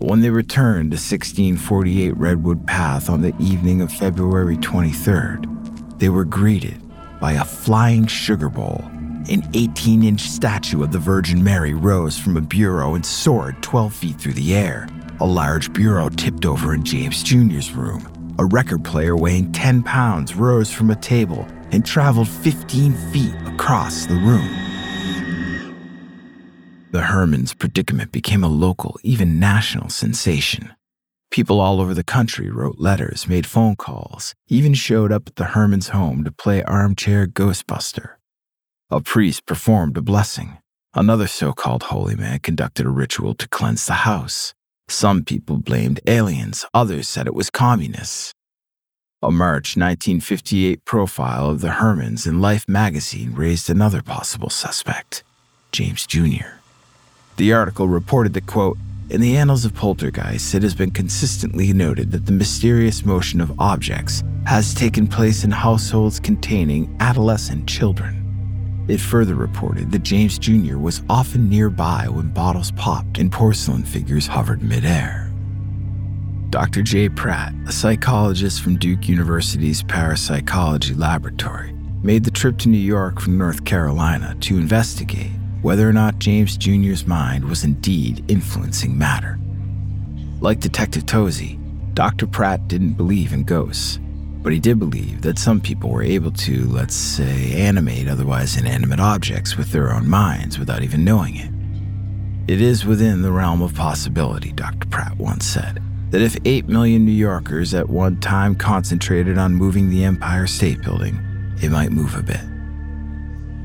When 0.00 0.20
they 0.20 0.30
returned 0.30 0.92
to 0.92 0.94
1648 0.94 2.16
Redwood 2.16 2.64
Path 2.68 3.10
on 3.10 3.20
the 3.20 3.34
evening 3.40 3.80
of 3.80 3.92
February 3.92 4.56
23rd, 4.56 5.98
they 5.98 6.08
were 6.08 6.24
greeted 6.24 6.80
by 7.20 7.32
a 7.32 7.44
flying 7.44 8.06
sugar 8.06 8.48
bowl. 8.48 8.80
An 9.28 9.42
18 9.54 10.04
inch 10.04 10.20
statue 10.20 10.84
of 10.84 10.92
the 10.92 11.00
Virgin 11.00 11.42
Mary 11.42 11.74
rose 11.74 12.16
from 12.16 12.36
a 12.36 12.40
bureau 12.40 12.94
and 12.94 13.04
soared 13.04 13.60
12 13.60 13.92
feet 13.92 14.20
through 14.20 14.34
the 14.34 14.54
air. 14.54 14.88
A 15.18 15.26
large 15.26 15.72
bureau 15.72 16.08
tipped 16.08 16.46
over 16.46 16.74
in 16.74 16.84
James 16.84 17.24
Jr.'s 17.24 17.72
room. 17.72 18.36
A 18.38 18.44
record 18.44 18.84
player 18.84 19.16
weighing 19.16 19.50
10 19.50 19.82
pounds 19.82 20.36
rose 20.36 20.72
from 20.72 20.92
a 20.92 20.96
table 20.96 21.44
and 21.72 21.84
traveled 21.84 22.28
15 22.28 22.92
feet 23.12 23.34
across 23.46 24.06
the 24.06 24.14
room. 24.14 24.77
The 26.90 27.02
Herman's 27.02 27.52
predicament 27.52 28.12
became 28.12 28.42
a 28.42 28.48
local, 28.48 28.98
even 29.02 29.38
national 29.38 29.90
sensation. 29.90 30.74
People 31.30 31.60
all 31.60 31.82
over 31.82 31.92
the 31.92 32.02
country 32.02 32.48
wrote 32.48 32.78
letters, 32.78 33.28
made 33.28 33.44
phone 33.44 33.76
calls, 33.76 34.34
even 34.48 34.72
showed 34.72 35.12
up 35.12 35.24
at 35.26 35.36
the 35.36 35.52
Herman's 35.52 35.88
home 35.88 36.24
to 36.24 36.32
play 36.32 36.62
armchair 36.62 37.26
Ghostbuster. 37.26 38.12
A 38.90 39.02
priest 39.02 39.44
performed 39.44 39.98
a 39.98 40.00
blessing. 40.00 40.56
Another 40.94 41.26
so 41.26 41.52
called 41.52 41.84
holy 41.84 42.16
man 42.16 42.38
conducted 42.38 42.86
a 42.86 42.90
ritual 42.90 43.34
to 43.34 43.48
cleanse 43.48 43.84
the 43.84 44.08
house. 44.08 44.54
Some 44.88 45.24
people 45.24 45.58
blamed 45.58 46.00
aliens, 46.06 46.64
others 46.72 47.06
said 47.06 47.26
it 47.26 47.34
was 47.34 47.50
communists. 47.50 48.32
A 49.20 49.30
March 49.30 49.76
1958 49.76 50.86
profile 50.86 51.50
of 51.50 51.60
the 51.60 51.68
Hermans 51.68 52.26
in 52.26 52.40
Life 52.40 52.66
magazine 52.66 53.34
raised 53.34 53.68
another 53.68 54.00
possible 54.00 54.48
suspect 54.48 55.22
James 55.70 56.06
Jr. 56.06 56.57
The 57.38 57.52
article 57.52 57.86
reported 57.86 58.34
that, 58.34 58.48
quote, 58.48 58.78
in 59.10 59.20
the 59.20 59.36
annals 59.36 59.64
of 59.64 59.72
poltergeists, 59.72 60.54
it 60.54 60.64
has 60.64 60.74
been 60.74 60.90
consistently 60.90 61.72
noted 61.72 62.10
that 62.10 62.26
the 62.26 62.32
mysterious 62.32 63.04
motion 63.04 63.40
of 63.40 63.58
objects 63.60 64.24
has 64.44 64.74
taken 64.74 65.06
place 65.06 65.44
in 65.44 65.52
households 65.52 66.18
containing 66.18 66.96
adolescent 66.98 67.68
children. 67.68 68.84
It 68.88 68.98
further 68.98 69.36
reported 69.36 69.92
that 69.92 70.02
James 70.02 70.36
Jr. 70.36 70.78
was 70.78 71.02
often 71.08 71.48
nearby 71.48 72.08
when 72.08 72.30
bottles 72.30 72.72
popped 72.72 73.18
and 73.18 73.30
porcelain 73.30 73.84
figures 73.84 74.26
hovered 74.26 74.60
midair. 74.60 75.32
Dr. 76.50 76.82
Jay 76.82 77.08
Pratt, 77.08 77.54
a 77.68 77.72
psychologist 77.72 78.62
from 78.62 78.78
Duke 78.78 79.08
University's 79.08 79.84
parapsychology 79.84 80.94
laboratory, 80.94 81.72
made 82.02 82.24
the 82.24 82.32
trip 82.32 82.58
to 82.58 82.68
New 82.68 82.78
York 82.78 83.20
from 83.20 83.38
North 83.38 83.64
Carolina 83.64 84.36
to 84.40 84.56
investigate 84.56 85.37
whether 85.62 85.88
or 85.88 85.92
not 85.92 86.18
James 86.18 86.56
Jr.'s 86.56 87.06
mind 87.06 87.44
was 87.44 87.64
indeed 87.64 88.24
influencing 88.28 88.96
matter. 88.96 89.38
Like 90.40 90.60
Detective 90.60 91.04
Tozzi, 91.04 91.58
Dr. 91.94 92.26
Pratt 92.26 92.68
didn't 92.68 92.92
believe 92.92 93.32
in 93.32 93.42
ghosts, 93.42 93.98
but 94.40 94.52
he 94.52 94.60
did 94.60 94.78
believe 94.78 95.22
that 95.22 95.38
some 95.38 95.60
people 95.60 95.90
were 95.90 96.02
able 96.02 96.30
to, 96.30 96.64
let's 96.68 96.94
say, 96.94 97.52
animate 97.60 98.08
otherwise 98.08 98.56
inanimate 98.56 99.00
objects 99.00 99.56
with 99.56 99.72
their 99.72 99.92
own 99.92 100.08
minds 100.08 100.58
without 100.58 100.82
even 100.82 101.04
knowing 101.04 101.36
it. 101.36 101.50
It 102.52 102.62
is 102.62 102.86
within 102.86 103.22
the 103.22 103.32
realm 103.32 103.60
of 103.62 103.74
possibility, 103.74 104.52
Dr. 104.52 104.86
Pratt 104.88 105.18
once 105.18 105.44
said, 105.44 105.82
that 106.10 106.22
if 106.22 106.36
8 106.44 106.68
million 106.68 107.04
New 107.04 107.12
Yorkers 107.12 107.74
at 107.74 107.88
one 107.88 108.20
time 108.20 108.54
concentrated 108.54 109.36
on 109.36 109.54
moving 109.54 109.90
the 109.90 110.04
Empire 110.04 110.46
State 110.46 110.82
Building, 110.82 111.18
it 111.60 111.70
might 111.70 111.90
move 111.90 112.14
a 112.14 112.22
bit. 112.22 112.40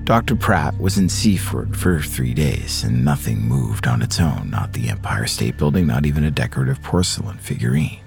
Dr. 0.05 0.35
Pratt 0.35 0.77
was 0.81 0.97
in 0.97 1.07
Seaford 1.07 1.77
for 1.77 2.01
three 2.01 2.33
days, 2.33 2.83
and 2.83 3.05
nothing 3.05 3.39
moved 3.39 3.87
on 3.87 4.01
its 4.01 4.19
own 4.19 4.49
not 4.49 4.73
the 4.73 4.89
Empire 4.89 5.25
State 5.27 5.57
Building, 5.57 5.87
not 5.87 6.05
even 6.05 6.25
a 6.25 6.31
decorative 6.31 6.83
porcelain 6.83 7.37
figurine. 7.37 8.01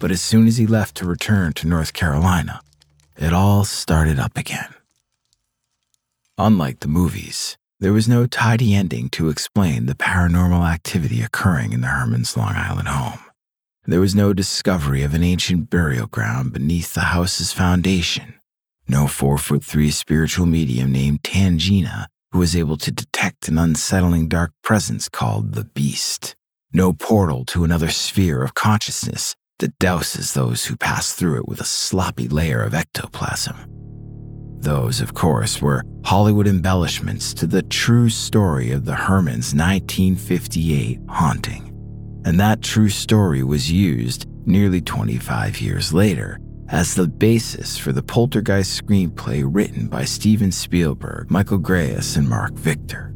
But 0.00 0.10
as 0.10 0.20
soon 0.20 0.48
as 0.48 0.56
he 0.56 0.66
left 0.66 0.96
to 0.96 1.06
return 1.06 1.52
to 1.54 1.68
North 1.68 1.92
Carolina, 1.92 2.60
it 3.16 3.32
all 3.32 3.62
started 3.64 4.18
up 4.18 4.36
again. 4.36 4.74
Unlike 6.36 6.80
the 6.80 6.88
movies, 6.88 7.56
there 7.78 7.92
was 7.92 8.08
no 8.08 8.26
tidy 8.26 8.74
ending 8.74 9.08
to 9.10 9.28
explain 9.28 9.86
the 9.86 9.94
paranormal 9.94 10.68
activity 10.68 11.22
occurring 11.22 11.72
in 11.72 11.82
the 11.82 11.86
Herman's 11.86 12.36
Long 12.36 12.54
Island 12.56 12.88
home. 12.88 13.20
There 13.84 14.00
was 14.00 14.16
no 14.16 14.32
discovery 14.32 15.04
of 15.04 15.14
an 15.14 15.22
ancient 15.22 15.70
burial 15.70 16.08
ground 16.08 16.52
beneath 16.52 16.94
the 16.94 17.02
house's 17.02 17.52
foundation 17.52 18.34
no 18.88 19.06
four 19.06 19.38
foot 19.38 19.64
three 19.64 19.90
spiritual 19.90 20.46
medium 20.46 20.92
named 20.92 21.22
Tangina 21.22 22.06
who 22.32 22.38
was 22.38 22.56
able 22.56 22.76
to 22.76 22.92
detect 22.92 23.48
an 23.48 23.58
unsettling 23.58 24.28
dark 24.28 24.52
presence 24.62 25.08
called 25.08 25.54
the 25.54 25.64
Beast. 25.64 26.36
No 26.72 26.92
portal 26.92 27.44
to 27.46 27.64
another 27.64 27.88
sphere 27.88 28.42
of 28.42 28.54
consciousness 28.54 29.34
that 29.58 29.78
douses 29.78 30.34
those 30.34 30.66
who 30.66 30.76
pass 30.76 31.14
through 31.14 31.38
it 31.38 31.48
with 31.48 31.60
a 31.60 31.64
sloppy 31.64 32.28
layer 32.28 32.62
of 32.62 32.74
ectoplasm. 32.74 33.56
Those, 34.58 35.00
of 35.00 35.14
course, 35.14 35.62
were 35.62 35.82
Hollywood 36.04 36.46
embellishments 36.46 37.32
to 37.34 37.46
the 37.46 37.62
true 37.62 38.08
story 38.08 38.70
of 38.70 38.84
the 38.84 38.92
Hermans' 38.92 39.54
1958 39.54 41.00
haunting. 41.08 41.72
And 42.24 42.38
that 42.40 42.62
true 42.62 42.88
story 42.88 43.42
was 43.42 43.70
used 43.70 44.26
nearly 44.44 44.80
25 44.80 45.60
years 45.60 45.92
later 45.92 46.38
as 46.68 46.94
the 46.94 47.06
basis 47.06 47.78
for 47.78 47.92
the 47.92 48.02
Poltergeist 48.02 48.84
screenplay 48.84 49.44
written 49.46 49.86
by 49.88 50.04
Steven 50.04 50.50
Spielberg, 50.50 51.30
Michael 51.30 51.58
Grais, 51.58 52.16
and 52.16 52.28
Mark 52.28 52.54
Victor. 52.54 53.14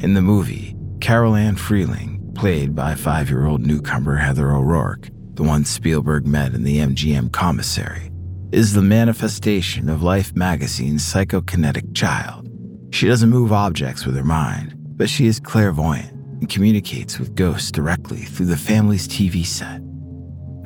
In 0.00 0.14
the 0.14 0.22
movie, 0.22 0.76
Carol 1.00 1.34
Anne 1.34 1.56
Freeling, 1.56 2.32
played 2.34 2.74
by 2.74 2.94
five 2.94 3.30
year 3.30 3.46
old 3.46 3.64
newcomer 3.66 4.16
Heather 4.16 4.52
O'Rourke, 4.52 5.08
the 5.34 5.42
one 5.42 5.64
Spielberg 5.64 6.26
met 6.26 6.54
in 6.54 6.64
the 6.64 6.78
MGM 6.78 7.32
commissary, 7.32 8.10
is 8.52 8.72
the 8.72 8.82
manifestation 8.82 9.88
of 9.88 10.02
Life 10.02 10.34
magazine's 10.34 11.02
psychokinetic 11.02 11.94
child. 11.94 12.48
She 12.90 13.08
doesn't 13.08 13.30
move 13.30 13.52
objects 13.52 14.04
with 14.04 14.16
her 14.16 14.24
mind, 14.24 14.74
but 14.76 15.08
she 15.08 15.26
is 15.26 15.40
clairvoyant 15.40 16.12
and 16.12 16.48
communicates 16.48 17.18
with 17.18 17.34
ghosts 17.34 17.70
directly 17.70 18.22
through 18.22 18.46
the 18.46 18.56
family's 18.56 19.08
TV 19.08 19.44
set. 19.44 19.80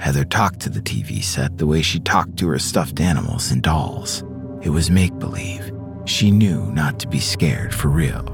Heather 0.00 0.24
talked 0.24 0.60
to 0.60 0.70
the 0.70 0.80
TV 0.80 1.22
set 1.22 1.58
the 1.58 1.66
way 1.66 1.82
she 1.82 2.00
talked 2.00 2.38
to 2.38 2.48
her 2.48 2.58
stuffed 2.58 3.00
animals 3.00 3.50
and 3.50 3.62
dolls. 3.62 4.24
It 4.62 4.70
was 4.70 4.90
make 4.90 5.16
believe. 5.18 5.72
She 6.06 6.30
knew 6.30 6.72
not 6.72 6.98
to 7.00 7.06
be 7.06 7.20
scared 7.20 7.74
for 7.74 7.88
real. 7.88 8.24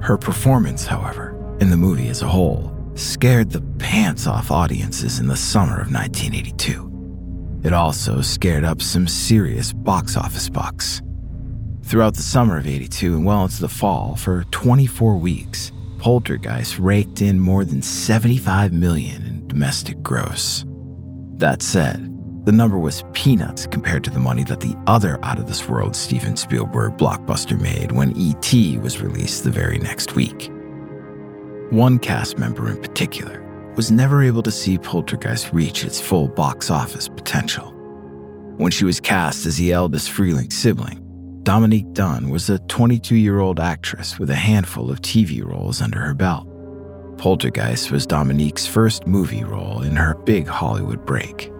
Her 0.00 0.16
performance, 0.16 0.86
however, 0.86 1.36
in 1.60 1.68
the 1.68 1.76
movie 1.76 2.08
as 2.08 2.22
a 2.22 2.26
whole, 2.26 2.74
scared 2.94 3.50
the 3.50 3.60
pants 3.78 4.26
off 4.26 4.50
audiences 4.50 5.18
in 5.18 5.26
the 5.26 5.36
summer 5.36 5.74
of 5.74 5.92
1982. 5.92 7.60
It 7.64 7.74
also 7.74 8.22
scared 8.22 8.64
up 8.64 8.80
some 8.80 9.06
serious 9.06 9.74
box 9.74 10.16
office 10.16 10.48
bucks. 10.48 11.02
Throughout 11.82 12.14
the 12.14 12.22
summer 12.22 12.56
of 12.56 12.66
82 12.66 13.14
and 13.14 13.26
well 13.26 13.44
into 13.44 13.60
the 13.60 13.68
fall, 13.68 14.16
for 14.16 14.44
24 14.52 15.16
weeks, 15.18 15.70
Poltergeist 15.98 16.78
raked 16.78 17.20
in 17.20 17.38
more 17.38 17.64
than 17.64 17.82
75 17.82 18.72
million 18.72 19.24
in 19.26 19.41
domestic 19.52 20.02
gross. 20.02 20.64
That 21.36 21.60
said, 21.60 22.08
the 22.46 22.52
number 22.52 22.78
was 22.78 23.04
peanuts 23.12 23.66
compared 23.66 24.02
to 24.04 24.10
the 24.10 24.18
money 24.18 24.44
that 24.44 24.60
the 24.60 24.74
other 24.86 25.22
out 25.22 25.38
of 25.38 25.46
this 25.46 25.68
world 25.68 25.94
Steven 25.94 26.36
Spielberg 26.38 26.96
blockbuster 26.96 27.60
made 27.60 27.92
when 27.92 28.16
E.T. 28.16 28.78
was 28.78 29.02
released 29.02 29.44
the 29.44 29.50
very 29.50 29.76
next 29.76 30.16
week. 30.16 30.50
One 31.70 31.98
cast 31.98 32.38
member 32.38 32.70
in 32.70 32.80
particular 32.80 33.42
was 33.76 33.90
never 33.90 34.22
able 34.22 34.42
to 34.42 34.50
see 34.50 34.78
Poltergeist 34.78 35.52
reach 35.52 35.84
its 35.84 36.00
full 36.00 36.28
box 36.28 36.70
office 36.70 37.08
potential. 37.08 37.72
When 38.56 38.72
she 38.72 38.86
was 38.86 39.00
cast 39.00 39.44
as 39.44 39.58
the 39.58 39.72
eldest 39.72 40.10
Freeling 40.10 40.50
sibling, 40.50 40.98
Dominique 41.42 41.92
Dunne 41.92 42.30
was 42.30 42.48
a 42.48 42.58
22 42.58 43.16
year 43.16 43.40
old 43.40 43.60
actress 43.60 44.18
with 44.18 44.30
a 44.30 44.34
handful 44.34 44.90
of 44.90 45.02
TV 45.02 45.44
roles 45.44 45.82
under 45.82 45.98
her 45.98 46.14
belt. 46.14 46.51
Poltergeist 47.18 47.90
was 47.90 48.06
Dominique's 48.06 48.66
first 48.66 49.06
movie 49.06 49.44
role 49.44 49.82
in 49.82 49.96
her 49.96 50.14
big 50.14 50.46
Hollywood 50.46 51.04
break. 51.06 51.52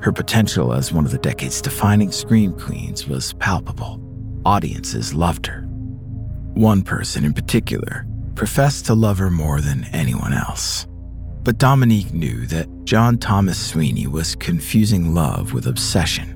Her 0.00 0.12
potential 0.12 0.72
as 0.72 0.92
one 0.92 1.04
of 1.04 1.10
the 1.10 1.18
decade's 1.18 1.60
defining 1.60 2.12
scream 2.12 2.58
queens 2.58 3.06
was 3.06 3.34
palpable. 3.34 4.00
Audiences 4.44 5.12
loved 5.12 5.46
her. 5.46 5.62
One 6.54 6.82
person 6.82 7.24
in 7.24 7.34
particular 7.34 8.06
professed 8.34 8.86
to 8.86 8.94
love 8.94 9.18
her 9.18 9.30
more 9.30 9.60
than 9.60 9.84
anyone 9.92 10.32
else. 10.32 10.86
But 11.42 11.58
Dominique 11.58 12.14
knew 12.14 12.46
that 12.46 12.68
John 12.84 13.18
Thomas 13.18 13.58
Sweeney 13.58 14.06
was 14.06 14.34
confusing 14.34 15.14
love 15.14 15.52
with 15.52 15.66
obsession, 15.66 16.34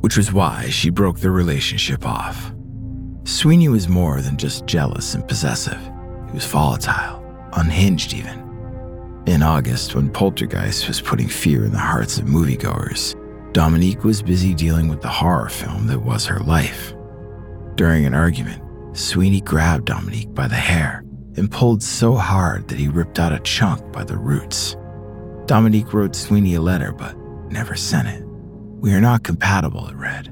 which 0.00 0.16
was 0.16 0.32
why 0.32 0.68
she 0.70 0.90
broke 0.90 1.20
the 1.20 1.30
relationship 1.30 2.06
off. 2.06 2.52
Sweeney 3.24 3.68
was 3.68 3.88
more 3.88 4.20
than 4.20 4.36
just 4.36 4.66
jealous 4.66 5.14
and 5.14 5.26
possessive, 5.26 5.80
he 6.26 6.32
was 6.32 6.46
volatile, 6.46 7.21
unhinged 7.52 8.14
even. 8.14 8.42
In 9.26 9.42
August, 9.42 9.94
when 9.94 10.10
Poltergeist 10.10 10.88
was 10.88 11.00
putting 11.00 11.28
fear 11.28 11.64
in 11.64 11.72
the 11.72 11.78
hearts 11.78 12.18
of 12.18 12.26
moviegoers, 12.26 13.14
Dominique 13.52 14.02
was 14.02 14.22
busy 14.22 14.54
dealing 14.54 14.88
with 14.88 15.00
the 15.00 15.08
horror 15.08 15.48
film 15.48 15.86
that 15.86 16.00
was 16.00 16.26
her 16.26 16.40
life. 16.40 16.94
During 17.76 18.04
an 18.04 18.14
argument, 18.14 18.62
Sweeney 18.96 19.40
grabbed 19.40 19.86
Dominique 19.86 20.34
by 20.34 20.48
the 20.48 20.54
hair 20.54 21.04
and 21.36 21.50
pulled 21.50 21.82
so 21.82 22.14
hard 22.14 22.68
that 22.68 22.78
he 22.78 22.88
ripped 22.88 23.18
out 23.18 23.32
a 23.32 23.38
chunk 23.40 23.92
by 23.92 24.04
the 24.04 24.16
roots. 24.16 24.76
Dominique 25.46 25.92
wrote 25.92 26.14
Sweeney 26.14 26.54
a 26.54 26.60
letter, 26.60 26.92
but 26.92 27.16
never 27.50 27.74
sent 27.74 28.08
it. 28.08 28.22
We 28.24 28.92
are 28.94 29.00
not 29.00 29.22
compatible, 29.22 29.88
it 29.88 29.94
read. 29.94 30.28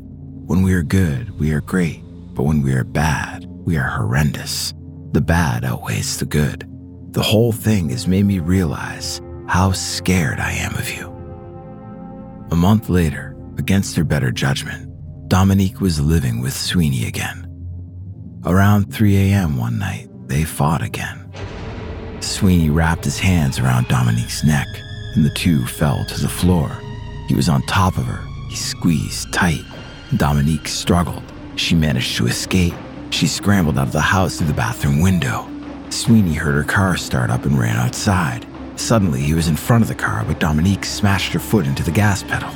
When 0.47 0.63
we 0.63 0.73
are 0.75 0.83
good, 0.83 1.39
we 1.39 1.53
are 1.53 1.61
great, 1.61 2.03
but 2.35 2.43
when 2.43 2.63
we 2.63 2.73
are 2.73 2.85
bad, 2.85 3.47
we 3.47 3.77
are 3.77 3.89
horrendous. 3.89 4.75
The 5.13 5.21
bad 5.21 5.65
outweighs 5.65 6.19
the 6.19 6.27
good. 6.27 6.70
The 7.12 7.23
whole 7.23 7.51
thing 7.51 7.88
has 7.88 8.07
made 8.07 8.25
me 8.25 8.38
realize 8.38 9.20
how 9.49 9.73
scared 9.73 10.38
I 10.38 10.53
am 10.53 10.77
of 10.77 10.88
you. 10.88 11.09
A 12.53 12.57
month 12.57 12.88
later, 12.88 13.37
against 13.59 13.96
her 13.96 14.05
better 14.05 14.31
judgment, 14.31 14.88
Dominique 15.29 15.81
was 15.81 16.01
living 16.01 16.40
with 16.40 16.53
Sweeney 16.53 17.07
again. 17.07 17.49
Around 18.44 18.94
3 18.94 19.16
a.m. 19.16 19.57
one 19.57 19.77
night, 19.77 20.09
they 20.29 20.44
fought 20.44 20.83
again. 20.83 21.33
Sweeney 22.20 22.70
wrapped 22.70 23.05
his 23.05 23.18
hands 23.18 23.59
around 23.59 23.88
Dominique's 23.88 24.44
neck, 24.44 24.68
and 25.16 25.25
the 25.25 25.35
two 25.35 25.66
fell 25.66 26.05
to 26.05 26.20
the 26.20 26.29
floor. 26.29 26.70
He 27.27 27.35
was 27.35 27.49
on 27.49 27.62
top 27.62 27.99
of 27.99 28.05
her. 28.05 28.25
He 28.49 28.55
squeezed 28.55 29.33
tight. 29.33 29.64
Dominique 30.16 30.68
struggled. 30.68 31.25
She 31.57 31.75
managed 31.75 32.16
to 32.18 32.29
escape. 32.29 32.75
She 33.11 33.27
scrambled 33.27 33.79
out 33.79 33.88
of 33.88 33.92
the 33.92 34.01
house 34.01 34.38
through 34.38 34.46
the 34.46 34.55
bathroom 34.55 35.01
window. 35.01 35.49
Sweeney 35.92 36.35
heard 36.35 36.55
her 36.55 36.64
car 36.64 36.96
start 36.96 37.31
up 37.31 37.44
and 37.44 37.59
ran 37.59 37.76
outside. 37.76 38.46
Suddenly, 38.76 39.20
he 39.20 39.35
was 39.35 39.48
in 39.48 39.57
front 39.57 39.83
of 39.83 39.88
the 39.88 39.94
car, 39.94 40.24
but 40.26 40.40
Dominique 40.40 40.85
smashed 40.85 41.33
her 41.33 41.38
foot 41.38 41.66
into 41.66 41.83
the 41.83 41.90
gas 41.90 42.22
pedal. 42.22 42.50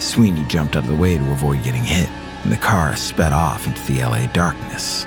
Sweeney 0.00 0.44
jumped 0.44 0.76
out 0.76 0.82
of 0.82 0.88
the 0.88 0.96
way 0.96 1.16
to 1.16 1.32
avoid 1.32 1.62
getting 1.62 1.84
hit, 1.84 2.08
and 2.42 2.52
the 2.52 2.56
car 2.56 2.96
sped 2.96 3.32
off 3.32 3.66
into 3.66 3.80
the 3.92 4.02
LA 4.02 4.26
darkness. 4.32 5.06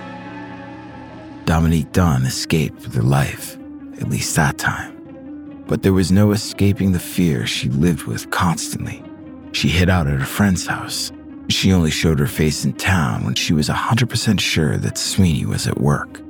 Dominique 1.46 1.92
Dunne 1.92 2.26
escaped 2.26 2.84
with 2.84 2.96
her 2.96 3.02
life, 3.02 3.58
at 4.00 4.10
least 4.10 4.36
that 4.36 4.58
time. 4.58 5.64
But 5.68 5.82
there 5.84 5.94
was 5.94 6.12
no 6.12 6.32
escaping 6.32 6.94
the 6.94 7.00
fear 7.00 7.46
she 7.46 7.70
lived 7.70 8.04
with 8.04 8.32
constantly. 8.32 9.04
She 9.52 9.68
hid 9.68 9.90
out 9.90 10.08
at 10.08 10.22
a 10.22 10.26
friend's 10.26 10.66
house. 10.66 11.12
She 11.50 11.74
only 11.74 11.92
showed 11.92 12.20
her 12.20 12.28
face 12.28 12.64
in 12.64 12.74
town 12.74 13.26
when 13.26 13.36
she 13.36 13.54
was 13.54 13.68
100% 13.68 14.40
sure 14.40 14.78
that 14.78 14.98
Sweeney 14.98 15.46
was 15.46 15.68
at 15.68 15.80
work. 15.80 16.22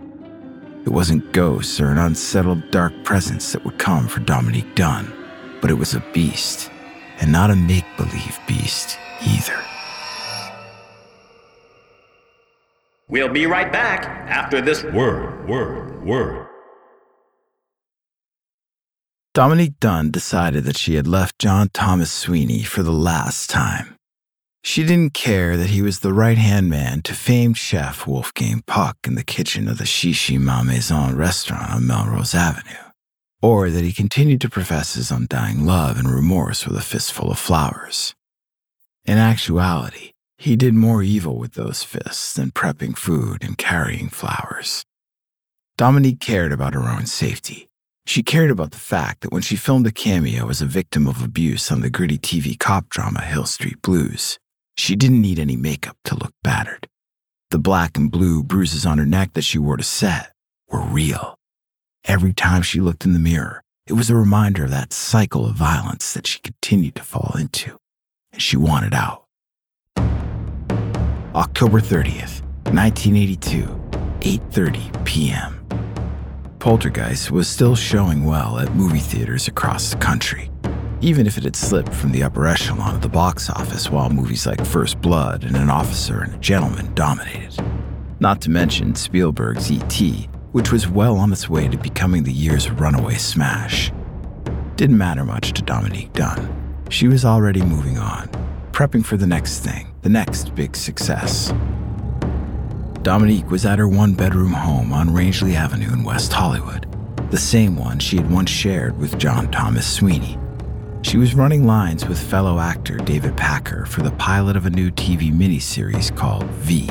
It 0.85 0.89
wasn't 0.89 1.31
ghosts 1.31 1.79
or 1.79 1.87
an 1.87 1.97
unsettled 1.97 2.69
dark 2.69 2.93
presence 3.03 3.53
that 3.53 3.63
would 3.63 3.79
come 3.79 4.07
for 4.07 4.19
Dominique 4.19 4.75
Dunne, 4.75 5.11
but 5.61 5.71
it 5.71 5.75
was 5.75 5.93
a 5.93 6.03
beast, 6.13 6.69
and 7.19 7.31
not 7.31 7.49
a 7.49 7.55
make 7.55 7.85
believe 7.95 8.37
beast 8.47 8.97
either. 9.25 9.57
We'll 13.07 13.29
be 13.29 13.45
right 13.45 13.71
back 13.71 14.05
after 14.29 14.59
this 14.59 14.83
word, 14.83 15.47
word, 15.47 16.03
word. 16.03 16.47
Dominique 19.33 19.79
Dunne 19.79 20.11
decided 20.11 20.65
that 20.65 20.77
she 20.77 20.95
had 20.95 21.07
left 21.07 21.39
John 21.39 21.69
Thomas 21.73 22.11
Sweeney 22.11 22.63
for 22.63 22.83
the 22.83 22.91
last 22.91 23.49
time. 23.49 23.95
She 24.65 24.85
didn't 24.85 25.13
care 25.13 25.57
that 25.57 25.71
he 25.71 25.81
was 25.81 25.99
the 25.99 26.13
right 26.13 26.37
hand 26.37 26.69
man 26.69 27.01
to 27.03 27.13
famed 27.13 27.57
chef 27.57 28.07
Wolfgang 28.07 28.63
Puck 28.65 28.97
in 29.03 29.15
the 29.15 29.23
kitchen 29.23 29.67
of 29.67 29.77
the 29.77 29.83
Shishi 29.83 30.39
Ma 30.39 30.63
Maison 30.63 31.17
restaurant 31.17 31.69
on 31.69 31.85
Melrose 31.85 32.33
Avenue, 32.33 32.91
or 33.41 33.69
that 33.69 33.83
he 33.83 33.91
continued 33.91 34.39
to 34.39 34.49
profess 34.49 34.93
his 34.93 35.11
undying 35.11 35.65
love 35.65 35.99
and 35.99 36.09
remorse 36.09 36.65
with 36.65 36.77
a 36.77 36.81
fistful 36.81 37.29
of 37.29 37.37
flowers. 37.37 38.15
In 39.03 39.17
actuality, 39.17 40.11
he 40.37 40.55
did 40.55 40.73
more 40.73 41.03
evil 41.03 41.37
with 41.37 41.55
those 41.55 41.83
fists 41.83 42.33
than 42.33 42.51
prepping 42.51 42.97
food 42.97 43.43
and 43.43 43.57
carrying 43.57 44.07
flowers. 44.07 44.85
Dominique 45.77 46.21
cared 46.21 46.53
about 46.53 46.73
her 46.73 46.87
own 46.87 47.05
safety. 47.05 47.67
She 48.05 48.23
cared 48.23 48.49
about 48.49 48.71
the 48.71 48.77
fact 48.77 49.21
that 49.21 49.33
when 49.33 49.41
she 49.41 49.57
filmed 49.57 49.87
a 49.87 49.91
cameo 49.91 50.49
as 50.49 50.61
a 50.61 50.65
victim 50.65 51.05
of 51.05 51.21
abuse 51.21 51.69
on 51.69 51.81
the 51.81 51.89
gritty 51.89 52.17
TV 52.17 52.57
cop 52.57 52.87
drama 52.87 53.21
Hill 53.21 53.45
Street 53.45 53.81
Blues, 53.81 54.39
she 54.75 54.95
didn't 54.95 55.21
need 55.21 55.39
any 55.39 55.55
makeup 55.55 55.97
to 56.05 56.15
look 56.15 56.33
battered. 56.43 56.87
The 57.51 57.59
black 57.59 57.97
and 57.97 58.11
blue 58.11 58.43
bruises 58.43 58.85
on 58.85 58.97
her 58.97 59.05
neck 59.05 59.33
that 59.33 59.43
she 59.43 59.59
wore 59.59 59.77
to 59.77 59.83
set 59.83 60.31
were 60.69 60.81
real. 60.81 61.37
Every 62.05 62.33
time 62.33 62.61
she 62.61 62.81
looked 62.81 63.05
in 63.05 63.13
the 63.13 63.19
mirror, 63.19 63.61
it 63.85 63.93
was 63.93 64.09
a 64.09 64.15
reminder 64.15 64.65
of 64.65 64.71
that 64.71 64.93
cycle 64.93 65.45
of 65.45 65.55
violence 65.55 66.13
that 66.13 66.25
she 66.25 66.39
continued 66.39 66.95
to 66.95 67.03
fall 67.03 67.35
into, 67.37 67.77
and 68.31 68.41
she 68.41 68.57
wanted 68.57 68.93
out. 68.93 69.25
October 71.35 71.79
30th, 71.79 72.41
1982, 72.71 73.65
8:30 74.21 75.05
p.m. 75.05 75.59
Poltergeist 76.59 77.29
was 77.29 77.47
still 77.47 77.75
showing 77.75 78.23
well 78.23 78.59
at 78.59 78.73
movie 78.73 78.99
theaters 78.99 79.47
across 79.47 79.91
the 79.91 79.97
country, 79.97 80.49
even 81.03 81.27
if 81.27 81.37
it 81.37 81.43
had 81.43 81.55
slipped 81.55 81.93
from 81.93 82.13
the 82.13 82.23
upper 82.23 82.47
echelon 82.47 82.95
of 82.95 83.01
the 83.01 83.09
box 83.09 83.49
office 83.49 83.89
while 83.89 84.09
movies 84.09 84.47
like 84.47 84.65
First 84.65 85.01
Blood 85.01 85.43
and 85.43 85.57
An 85.57 85.69
Officer 85.69 86.21
and 86.21 86.33
a 86.33 86.37
Gentleman 86.37 86.93
dominated. 86.93 87.61
Not 88.21 88.39
to 88.43 88.49
mention 88.49 88.95
Spielberg's 88.95 89.69
E.T., 89.69 90.29
which 90.53 90.71
was 90.71 90.87
well 90.87 91.17
on 91.17 91.33
its 91.33 91.49
way 91.49 91.67
to 91.67 91.77
becoming 91.77 92.23
the 92.23 92.31
year's 92.31 92.71
runaway 92.71 93.15
smash. 93.15 93.91
Didn't 94.77 94.97
matter 94.97 95.25
much 95.25 95.51
to 95.53 95.61
Dominique 95.61 96.13
Dunne. 96.13 96.75
She 96.89 97.09
was 97.09 97.25
already 97.25 97.61
moving 97.61 97.97
on, 97.97 98.29
prepping 98.71 99.03
for 99.03 99.17
the 99.17 99.27
next 99.27 99.59
thing, 99.59 99.93
the 100.03 100.09
next 100.09 100.55
big 100.55 100.73
success. 100.73 101.53
Dominique 103.01 103.51
was 103.51 103.65
at 103.65 103.77
her 103.77 103.89
one 103.89 104.13
bedroom 104.13 104.53
home 104.53 104.93
on 104.93 105.13
Rangeley 105.13 105.57
Avenue 105.57 105.91
in 105.91 106.05
West 106.05 106.31
Hollywood, 106.31 106.87
the 107.29 107.37
same 107.37 107.75
one 107.75 107.99
she 107.99 108.15
had 108.15 108.31
once 108.31 108.49
shared 108.49 108.97
with 108.97 109.19
John 109.19 109.51
Thomas 109.51 109.85
Sweeney. 109.85 110.37
She 111.03 111.17
was 111.17 111.35
running 111.35 111.67
lines 111.67 112.07
with 112.07 112.17
fellow 112.17 112.59
actor 112.59 112.95
David 112.95 113.35
Packer 113.35 113.85
for 113.85 114.01
the 114.01 114.11
pilot 114.11 114.55
of 114.55 114.65
a 114.65 114.69
new 114.69 114.89
TV 114.89 115.33
miniseries 115.33 116.15
called 116.15 116.45
V. 116.45 116.89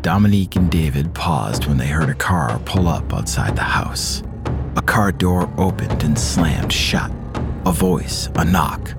Dominique 0.00 0.56
and 0.56 0.70
David 0.70 1.14
paused 1.14 1.66
when 1.66 1.76
they 1.76 1.86
heard 1.86 2.08
a 2.08 2.14
car 2.14 2.58
pull 2.64 2.88
up 2.88 3.12
outside 3.12 3.54
the 3.54 3.62
house. 3.62 4.22
A 4.76 4.82
car 4.82 5.12
door 5.12 5.52
opened 5.58 6.02
and 6.02 6.18
slammed 6.18 6.72
shut. 6.72 7.12
A 7.66 7.72
voice, 7.72 8.30
a 8.36 8.44
knock. 8.44 8.94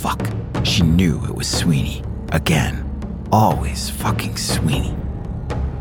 Fuck. 0.00 0.20
She 0.62 0.82
knew 0.82 1.24
it 1.24 1.34
was 1.34 1.48
Sweeney. 1.48 2.04
Again. 2.32 2.86
Always 3.32 3.88
fucking 3.88 4.36
Sweeney. 4.36 4.94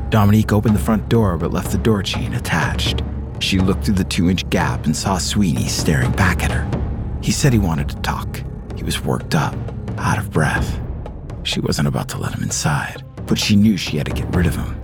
Dominique 0.09 0.53
opened 0.53 0.73
the 0.75 0.79
front 0.79 1.09
door 1.09 1.37
but 1.37 1.51
left 1.51 1.71
the 1.71 1.77
door 1.77 2.01
chain 2.01 2.33
attached. 2.33 3.03
She 3.39 3.59
looked 3.59 3.85
through 3.85 3.95
the 3.95 4.03
two 4.05 4.29
inch 4.29 4.49
gap 4.49 4.85
and 4.85 4.95
saw 4.95 5.17
Sweeney 5.17 5.67
staring 5.67 6.11
back 6.13 6.43
at 6.43 6.51
her. 6.51 6.78
He 7.21 7.31
said 7.31 7.53
he 7.53 7.59
wanted 7.59 7.89
to 7.89 7.95
talk. 7.97 8.41
He 8.75 8.83
was 8.83 9.03
worked 9.03 9.35
up, 9.35 9.55
out 9.97 10.17
of 10.17 10.31
breath. 10.31 10.79
She 11.43 11.59
wasn't 11.59 11.87
about 11.87 12.09
to 12.09 12.17
let 12.17 12.33
him 12.33 12.43
inside, 12.43 13.03
but 13.25 13.37
she 13.37 13.55
knew 13.55 13.77
she 13.77 13.97
had 13.97 14.07
to 14.07 14.13
get 14.13 14.33
rid 14.35 14.45
of 14.45 14.55
him. 14.55 14.75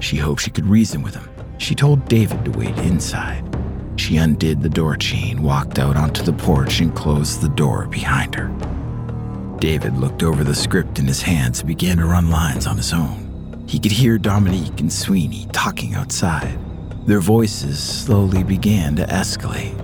She 0.00 0.16
hoped 0.16 0.42
she 0.42 0.50
could 0.50 0.66
reason 0.66 1.02
with 1.02 1.14
him. 1.14 1.28
She 1.58 1.74
told 1.74 2.06
David 2.08 2.44
to 2.44 2.50
wait 2.50 2.76
inside. 2.78 3.44
She 3.96 4.18
undid 4.18 4.62
the 4.62 4.68
door 4.68 4.96
chain, 4.96 5.42
walked 5.42 5.78
out 5.78 5.96
onto 5.96 6.22
the 6.22 6.32
porch, 6.32 6.80
and 6.80 6.94
closed 6.94 7.40
the 7.40 7.48
door 7.48 7.86
behind 7.86 8.34
her. 8.34 8.48
David 9.58 9.96
looked 9.96 10.22
over 10.22 10.44
the 10.44 10.54
script 10.54 10.98
in 10.98 11.06
his 11.06 11.22
hands 11.22 11.60
and 11.60 11.68
began 11.68 11.96
to 11.96 12.04
run 12.04 12.30
lines 12.30 12.66
on 12.66 12.76
his 12.76 12.92
own. 12.92 13.64
He 13.66 13.78
could 13.78 13.92
hear 13.92 14.18
Dominique 14.18 14.80
and 14.80 14.92
Sweeney 14.92 15.48
talking 15.52 15.94
outside. 15.94 16.58
Their 17.06 17.20
voices 17.20 17.82
slowly 17.82 18.44
began 18.44 18.96
to 18.96 19.06
escalate. 19.06 19.75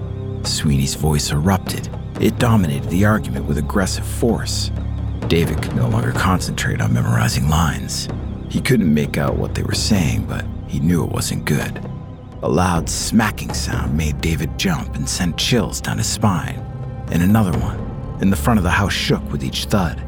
Sweeney's 0.47 0.95
voice 0.95 1.31
erupted. 1.31 1.89
It 2.21 2.39
dominated 2.39 2.89
the 2.91 3.05
argument 3.05 3.47
with 3.47 3.59
aggressive 3.59 4.07
force. 4.07 4.71
David 5.29 5.63
could 5.63 5.75
no 5.77 5.89
longer 5.89 6.13
concentrate 6.13 6.81
on 6.81 6.93
memorizing 6.93 7.49
lines. 7.49 8.09
He 8.49 8.61
couldn't 8.61 8.93
make 8.93 9.17
out 9.17 9.37
what 9.37 9.55
they 9.55 9.63
were 9.63 9.75
saying, 9.75 10.27
but 10.27 10.45
he 10.67 10.81
knew 10.81 11.05
it 11.05 11.11
wasn't 11.11 11.45
good. 11.45 11.81
A 12.43 12.49
loud 12.49 12.89
smacking 12.89 13.55
sound 13.55 13.97
made 13.97 14.21
David 14.21 14.59
jump 14.59 14.95
and 14.95 15.09
sent 15.09 15.39
chills 15.39 15.81
down 15.81 15.99
his 15.99 16.07
spine. 16.07 16.59
And 17.11 17.23
another 17.23 17.57
one, 17.59 17.79
and 18.21 18.33
the 18.33 18.37
front 18.37 18.59
of 18.59 18.65
the 18.65 18.71
house 18.71 18.93
shook 18.93 19.23
with 19.31 19.45
each 19.45 19.67
thud. 19.67 20.03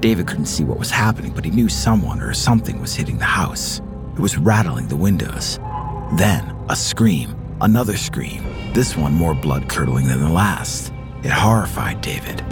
David 0.00 0.26
couldn't 0.26 0.46
see 0.46 0.64
what 0.64 0.78
was 0.78 0.90
happening, 0.90 1.32
but 1.32 1.44
he 1.44 1.50
knew 1.50 1.68
someone 1.68 2.20
or 2.20 2.34
something 2.34 2.80
was 2.80 2.94
hitting 2.94 3.18
the 3.18 3.24
house. 3.24 3.80
It 4.14 4.20
was 4.20 4.36
rattling 4.36 4.88
the 4.88 4.96
windows. 4.96 5.58
Then, 6.14 6.54
a 6.68 6.76
scream, 6.76 7.34
another 7.60 7.96
scream, 7.96 8.44
this 8.76 8.94
one 8.94 9.14
more 9.14 9.34
blood 9.34 9.70
curdling 9.70 10.06
than 10.06 10.20
the 10.20 10.28
last. 10.28 10.92
It 11.22 11.30
horrified 11.30 12.02
David. 12.02 12.44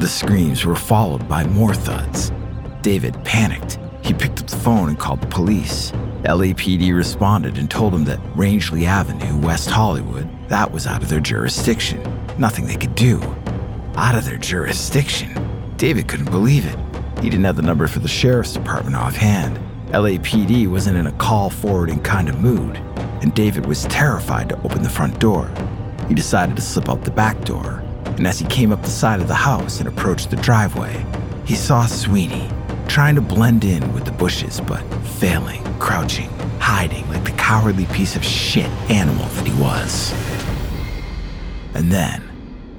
The 0.00 0.08
screams 0.08 0.66
were 0.66 0.74
followed 0.74 1.28
by 1.28 1.44
more 1.46 1.72
thuds. 1.72 2.32
David 2.82 3.14
panicked. 3.24 3.78
He 4.02 4.12
picked 4.12 4.40
up 4.40 4.48
the 4.48 4.56
phone 4.56 4.88
and 4.88 4.98
called 4.98 5.20
the 5.20 5.28
police. 5.28 5.92
LAPD 6.24 6.92
responded 6.92 7.58
and 7.58 7.70
told 7.70 7.94
him 7.94 8.04
that 8.06 8.18
Rangeley 8.34 8.86
Avenue, 8.86 9.38
West 9.38 9.70
Hollywood, 9.70 10.28
that 10.48 10.72
was 10.72 10.88
out 10.88 11.04
of 11.04 11.10
their 11.10 11.20
jurisdiction. 11.20 12.02
Nothing 12.38 12.66
they 12.66 12.74
could 12.74 12.96
do 12.96 13.20
out 13.94 14.16
of 14.16 14.24
their 14.24 14.36
jurisdiction. 14.36 15.30
David 15.76 16.08
couldn't 16.08 16.32
believe 16.32 16.66
it. 16.66 16.76
He 17.22 17.30
didn't 17.30 17.44
have 17.44 17.54
the 17.54 17.62
number 17.62 17.86
for 17.86 18.00
the 18.00 18.08
sheriff's 18.08 18.54
department 18.54 18.96
offhand. 18.96 19.60
LAPD 19.92 20.66
wasn't 20.66 20.98
in 20.98 21.06
a 21.06 21.12
call 21.12 21.50
forwarding 21.50 22.02
kind 22.02 22.28
of 22.28 22.40
mood, 22.40 22.78
and 23.22 23.34
David 23.34 23.66
was 23.66 23.84
terrified 23.84 24.48
to 24.48 24.62
open 24.62 24.82
the 24.82 24.88
front 24.88 25.18
door. 25.18 25.50
He 26.08 26.14
decided 26.14 26.56
to 26.56 26.62
slip 26.62 26.88
out 26.88 27.04
the 27.04 27.10
back 27.10 27.44
door, 27.44 27.82
and 28.04 28.26
as 28.26 28.38
he 28.38 28.46
came 28.46 28.72
up 28.72 28.82
the 28.82 28.88
side 28.88 29.20
of 29.20 29.28
the 29.28 29.34
house 29.34 29.78
and 29.78 29.88
approached 29.88 30.30
the 30.30 30.36
driveway, 30.36 31.04
he 31.44 31.54
saw 31.54 31.86
Sweeney 31.86 32.48
trying 32.88 33.14
to 33.14 33.20
blend 33.20 33.64
in 33.64 33.92
with 33.92 34.04
the 34.04 34.12
bushes, 34.12 34.60
but 34.60 34.82
failing, 35.18 35.62
crouching, 35.78 36.30
hiding 36.58 37.08
like 37.10 37.24
the 37.24 37.32
cowardly 37.32 37.86
piece 37.86 38.16
of 38.16 38.24
shit 38.24 38.70
animal 38.90 39.26
that 39.26 39.46
he 39.46 39.62
was. 39.62 40.12
And 41.74 41.92
then, 41.92 42.22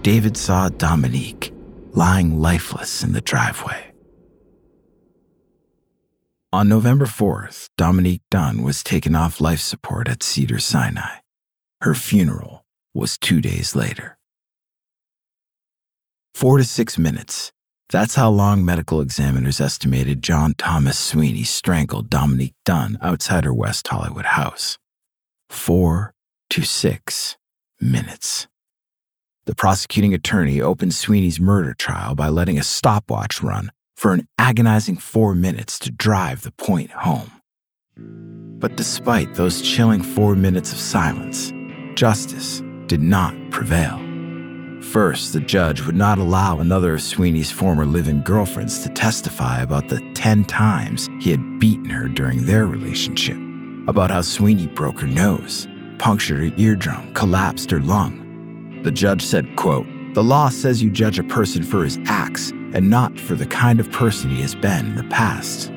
David 0.01 0.35
saw 0.35 0.69
Dominique 0.69 1.53
lying 1.93 2.39
lifeless 2.39 3.03
in 3.03 3.13
the 3.13 3.21
driveway. 3.21 3.88
On 6.51 6.67
November 6.67 7.05
4th, 7.05 7.69
Dominique 7.77 8.23
Dunne 8.31 8.63
was 8.63 8.83
taken 8.83 9.15
off 9.15 9.39
life 9.39 9.59
support 9.59 10.07
at 10.07 10.23
Cedars-Sinai. 10.23 11.17
Her 11.81 11.93
funeral 11.93 12.65
was 12.91 13.19
two 13.19 13.39
days 13.39 13.75
later. 13.75 14.17
Four 16.33 16.57
to 16.57 16.63
six 16.63 16.97
minutes. 16.97 17.51
That's 17.91 18.15
how 18.15 18.31
long 18.31 18.65
medical 18.65 18.99
examiners 18.99 19.61
estimated 19.61 20.23
John 20.23 20.55
Thomas 20.57 20.97
Sweeney 20.97 21.43
strangled 21.43 22.09
Dominique 22.09 22.55
Dunne 22.65 22.97
outside 22.99 23.43
her 23.43 23.53
West 23.53 23.87
Hollywood 23.87 24.25
house. 24.25 24.79
Four 25.51 26.15
to 26.49 26.63
six 26.63 27.37
minutes. 27.79 28.47
The 29.45 29.53
prosecuting 29.53 30.15
attorney 30.15 30.61
opened 30.61 30.95
Sweeney's 30.95 31.39
murder 31.39 31.75
trial 31.75 32.15
by 32.15 32.29
letting 32.29 32.57
a 32.57 32.63
stopwatch 32.63 33.43
run 33.43 33.69
for 33.99 34.13
an 34.13 34.25
agonizing 34.37 34.95
four 34.95 35.35
minutes 35.35 35.77
to 35.77 35.91
drive 35.91 36.43
the 36.43 36.51
point 36.51 36.89
home. 36.89 37.29
But 37.97 38.77
despite 38.77 39.33
those 39.33 39.61
chilling 39.61 40.01
four 40.01 40.35
minutes 40.37 40.71
of 40.71 40.79
silence, 40.79 41.51
justice 41.95 42.63
did 42.87 43.01
not 43.01 43.35
prevail. 43.51 43.99
First, 44.81 45.33
the 45.33 45.41
judge 45.41 45.81
would 45.81 45.97
not 45.97 46.17
allow 46.17 46.59
another 46.59 46.93
of 46.93 47.01
Sweeney's 47.01 47.51
former 47.51 47.85
living 47.85 48.23
girlfriends 48.23 48.83
to 48.83 48.89
testify 48.89 49.61
about 49.61 49.89
the 49.89 49.99
10 50.13 50.45
times 50.45 51.09
he 51.19 51.31
had 51.31 51.59
beaten 51.59 51.89
her 51.89 52.07
during 52.07 52.45
their 52.45 52.67
relationship, 52.67 53.35
about 53.89 54.11
how 54.11 54.21
Sweeney 54.21 54.67
broke 54.67 55.01
her 55.01 55.07
nose, 55.07 55.67
punctured 55.97 56.39
her 56.39 56.57
eardrum, 56.57 57.13
collapsed 57.13 57.69
her 57.71 57.81
lung, 57.81 58.81
the 58.83 58.91
judge 58.91 59.21
said, 59.21 59.57
quote, 59.57 59.85
The 60.13 60.23
law 60.23 60.47
says 60.47 60.81
you 60.81 60.89
judge 60.89 61.19
a 61.19 61.23
person 61.23 61.63
for 61.63 61.83
his 61.83 61.99
acts 62.05 62.53
and 62.73 62.89
not 62.89 63.19
for 63.19 63.35
the 63.35 63.45
kind 63.45 63.79
of 63.79 63.91
person 63.91 64.29
he 64.29 64.41
has 64.41 64.55
been 64.55 64.87
in 64.87 64.95
the 64.95 65.03
past. 65.05 65.67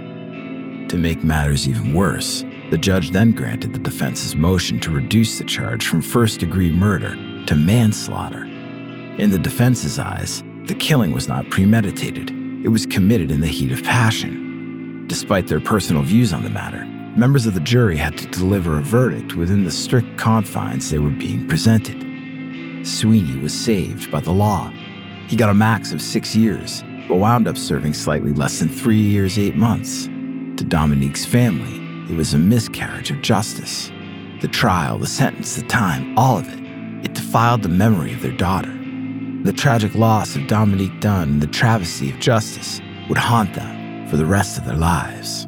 To 0.91 0.97
make 0.99 1.25
matters 1.25 1.69
even 1.69 1.95
worse, 1.95 2.45
the 2.71 2.79
judge 2.79 3.11
then 3.11 3.33
granted 3.33 3.73
the 3.73 3.79
defense's 3.79 4.37
motion 4.37 4.81
to 4.81 4.91
reduce 4.91 5.39
the 5.39 5.45
charge 5.45 5.87
from 5.87 6.03
first 6.03 6.41
degree 6.41 6.71
murder 6.71 7.17
to 7.47 7.55
manslaughter. 7.55 8.45
In 9.19 9.31
the 9.31 9.39
defense's 9.39 9.99
eyes, 9.99 10.43
the 10.65 10.75
killing 10.75 11.13
was 11.13 11.29
not 11.29 11.49
premeditated, 11.51 12.31
it 12.65 12.69
was 12.69 12.87
committed 12.87 13.31
in 13.31 13.41
the 13.41 13.47
heat 13.47 13.73
of 13.73 13.83
passion. 13.83 15.05
Despite 15.07 15.49
their 15.49 15.61
personal 15.61 16.03
views 16.03 16.33
on 16.33 16.45
the 16.45 16.51
matter, 16.51 16.85
members 17.17 17.45
of 17.47 17.55
the 17.55 17.61
jury 17.61 17.97
had 17.97 18.17
to 18.19 18.27
deliver 18.29 18.79
a 18.79 18.83
verdict 18.83 19.35
within 19.35 19.65
the 19.65 19.71
strict 19.71 20.17
confines 20.17 20.89
they 20.89 20.99
were 20.99 21.11
being 21.11 21.47
presented. 21.49 21.99
Sweeney 22.87 23.39
was 23.41 23.53
saved 23.53 24.11
by 24.11 24.21
the 24.21 24.33
law. 24.33 24.73
He 25.33 25.39
got 25.39 25.49
a 25.49 25.55
max 25.55 25.95
of 25.95 26.03
six 26.03 26.37
years, 26.37 26.85
but 27.09 27.17
wound 27.17 27.49
up 27.49 27.57
serving 27.57 27.95
slightly 27.95 28.35
less 28.35 28.59
than 28.59 28.69
three 28.69 29.01
years, 29.01 29.39
eight 29.39 29.57
months. 29.57 30.05
To 30.05 30.63
Dominique's 30.63 31.25
family, 31.25 31.79
it 32.13 32.19
was 32.19 32.35
a 32.35 32.39
miscarriage 32.39 33.11
of 33.11 33.23
justice. 33.23 33.91
The 34.43 34.49
trial, 34.49 34.99
the 34.99 35.07
sentence, 35.07 35.57
the 35.57 35.63
time, 35.63 36.19
all 36.19 36.37
of 36.37 36.47
it, 36.53 36.59
it 37.03 37.15
defiled 37.15 37.63
the 37.63 37.71
memory 37.71 38.13
of 38.13 38.21
their 38.21 38.37
daughter. 38.37 38.71
The 39.45 39.55
tragic 39.55 39.95
loss 39.95 40.37
of 40.37 40.49
Dominique 40.49 41.01
Dunne 41.01 41.31
and 41.31 41.43
the 41.43 41.47
travesty 41.47 42.11
of 42.11 42.21
justice 42.21 42.83
would 43.09 43.17
haunt 43.17 43.55
them 43.55 44.07
for 44.09 44.19
the 44.19 44.27
rest 44.27 44.59
of 44.59 44.67
their 44.67 44.77
lives. 44.77 45.47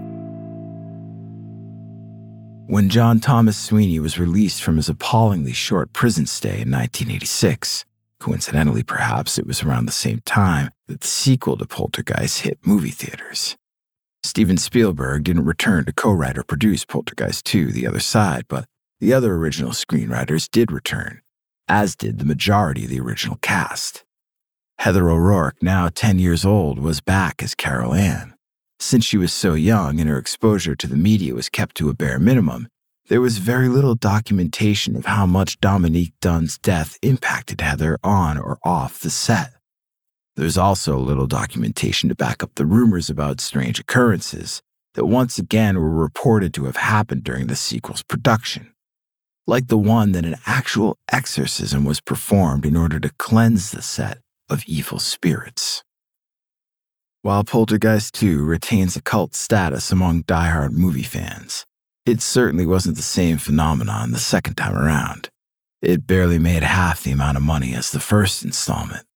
When 2.68 2.88
John 2.88 3.20
Thomas 3.20 3.59
Sweeney 3.59 3.99
was 3.99 4.18
released 4.18 4.62
from 4.62 4.79
his 4.79 4.88
appallingly 4.88 5.53
short 5.53 5.92
prison 5.92 6.25
stay 6.25 6.62
in 6.62 6.70
1986, 6.70 7.85
coincidentally 8.25 8.83
perhaps 8.83 9.37
it 9.37 9.47
was 9.47 9.63
around 9.63 9.85
the 9.85 9.93
same 9.93 10.23
time 10.25 10.71
that 10.89 11.03
the 11.03 11.07
sequel 11.07 11.59
to 11.59 11.67
Poltergeist 11.67 12.41
hit 12.41 12.59
movie 12.65 12.89
theaters, 12.89 13.55
Steven 14.23 14.57
Spielberg 14.57 15.25
didn't 15.25 15.45
return 15.45 15.85
to 15.85 15.93
co 15.93 16.11
write 16.11 16.39
or 16.39 16.43
produce 16.43 16.87
Poltergeist 16.87 17.45
2 17.45 17.71
The 17.71 17.87
Other 17.87 18.01
Side, 18.01 18.47
but 18.49 18.65
the 18.99 19.13
other 19.13 19.35
original 19.35 19.73
screenwriters 19.73 20.51
did 20.51 20.73
return, 20.73 21.21
as 21.69 21.95
did 21.95 22.19
the 22.19 22.25
majority 22.25 22.85
of 22.85 22.91
the 22.91 22.99
original 22.99 23.37
cast. 23.43 24.03
Heather 24.79 25.11
O'Rourke, 25.11 25.63
now 25.63 25.91
10 25.95 26.19
years 26.19 26.47
old, 26.47 26.79
was 26.79 27.03
back 27.03 27.43
as 27.43 27.55
Carol 27.55 27.93
Anne. 27.93 28.33
Since 28.81 29.05
she 29.05 29.19
was 29.19 29.35
so 29.35 29.53
young 29.53 30.01
and 30.01 30.09
her 30.09 30.17
exposure 30.17 30.75
to 30.75 30.87
the 30.87 30.97
media 30.97 31.35
was 31.35 31.51
kept 31.51 31.77
to 31.77 31.91
a 31.91 31.95
bare 31.95 32.19
minimum, 32.19 32.69
there 33.09 33.21
was 33.21 33.38
very 33.38 33.69
little 33.69 33.95
documentation 33.95 34.97
of 34.97 35.05
how 35.05 35.27
much 35.27 35.61
Dominique 35.61 36.14
Dunne's 36.21 36.57
death 36.59 36.97
impacted 37.03 37.61
Heather 37.61 37.99
on 38.03 38.38
or 38.38 38.59
off 38.64 39.01
the 39.01 39.11
set. 39.11 39.53
There's 40.37 40.57
also 40.57 40.99
little 40.99 41.27
documentation 41.27 42.09
to 42.09 42.14
back 42.14 42.43
up 42.43 42.55
the 42.55 42.67
rumors 42.67 43.11
about 43.11 43.40
strange 43.40 43.79
occurrences 43.79 44.62
that 44.95 45.07
once 45.07 45.38
again 45.38 45.77
were 45.77 45.90
reported 45.90 46.55
to 46.55 46.64
have 46.64 46.77
happened 46.77 47.25
during 47.25 47.47
the 47.47 47.57
sequel's 47.57 48.03
production, 48.03 48.73
like 49.47 49.69
the 49.69 49.79
one 49.79 50.12
that 50.12 50.25
an 50.25 50.37
actual 50.47 50.97
exorcism 51.12 51.85
was 51.85 52.01
performed 52.01 52.64
in 52.64 52.77
order 52.77 52.99
to 52.99 53.12
cleanse 53.19 53.71
the 53.71 53.83
set 53.83 54.19
of 54.49 54.64
evil 54.67 54.99
spirits. 54.99 55.83
While 57.23 57.45
Poltergeist 57.45 58.14
2 58.14 58.45
retains 58.45 58.97
a 58.97 59.03
cult 59.03 59.35
status 59.35 59.93
among 59.93 60.23
die-hard 60.23 60.73
movie 60.73 61.03
fans, 61.03 61.64
it 62.07 62.21
certainly 62.21 62.67
wasn't 62.67 62.97
the 62.97 63.03
same 63.03 63.38
phenomenon 63.38 64.11
the 64.11 64.19
second 64.19 64.55
time 64.55 64.77
around. 64.77 65.29
It 65.81 66.07
barely 66.07 66.38
made 66.38 66.62
half 66.62 67.03
the 67.03 67.12
amount 67.12 67.37
of 67.37 67.43
money 67.43 67.75
as 67.75 67.90
the 67.90 68.01
first 68.01 68.45
installment. 68.45 69.07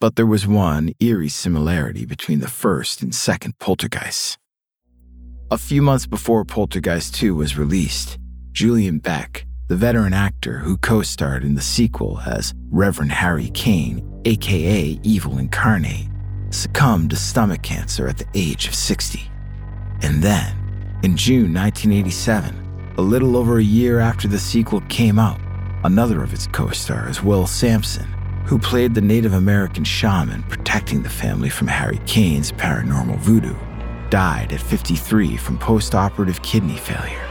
But 0.00 0.16
there 0.16 0.26
was 0.26 0.46
one 0.46 0.92
eerie 1.00 1.28
similarity 1.28 2.04
between 2.04 2.40
the 2.40 2.48
first 2.48 3.02
and 3.02 3.14
second 3.14 3.58
Poltergeist. 3.58 4.36
A 5.50 5.58
few 5.58 5.80
months 5.80 6.06
before 6.06 6.44
Poltergeist 6.44 7.14
2 7.14 7.34
was 7.34 7.58
released, 7.58 8.18
Julian 8.52 8.98
Beck, 8.98 9.46
the 9.68 9.76
veteran 9.76 10.12
actor 10.12 10.58
who 10.58 10.76
co 10.78 11.02
starred 11.02 11.44
in 11.44 11.54
the 11.54 11.60
sequel 11.62 12.20
as 12.26 12.52
Reverend 12.70 13.12
Harry 13.12 13.48
Kane, 13.50 14.20
aka 14.24 14.98
Evil 15.02 15.38
Incarnate, 15.38 16.08
succumbed 16.50 17.10
to 17.10 17.16
stomach 17.16 17.62
cancer 17.62 18.06
at 18.06 18.18
the 18.18 18.26
age 18.34 18.66
of 18.66 18.74
60. 18.74 19.30
And 20.02 20.22
then, 20.22 20.61
in 21.02 21.16
June 21.16 21.52
1987, 21.52 22.94
a 22.96 23.02
little 23.02 23.36
over 23.36 23.58
a 23.58 23.62
year 23.62 23.98
after 23.98 24.28
the 24.28 24.38
sequel 24.38 24.80
came 24.82 25.18
out, 25.18 25.40
another 25.82 26.22
of 26.22 26.32
its 26.32 26.46
co 26.46 26.70
stars, 26.70 27.22
Will 27.22 27.46
Sampson, 27.46 28.06
who 28.46 28.58
played 28.58 28.94
the 28.94 29.00
Native 29.00 29.32
American 29.32 29.82
shaman 29.82 30.44
protecting 30.44 31.02
the 31.02 31.10
family 31.10 31.48
from 31.48 31.66
Harry 31.66 32.00
Kane's 32.06 32.52
paranormal 32.52 33.18
voodoo, 33.18 33.56
died 34.10 34.52
at 34.52 34.60
53 34.60 35.36
from 35.36 35.58
post 35.58 35.94
operative 35.94 36.40
kidney 36.42 36.76
failure. 36.76 37.28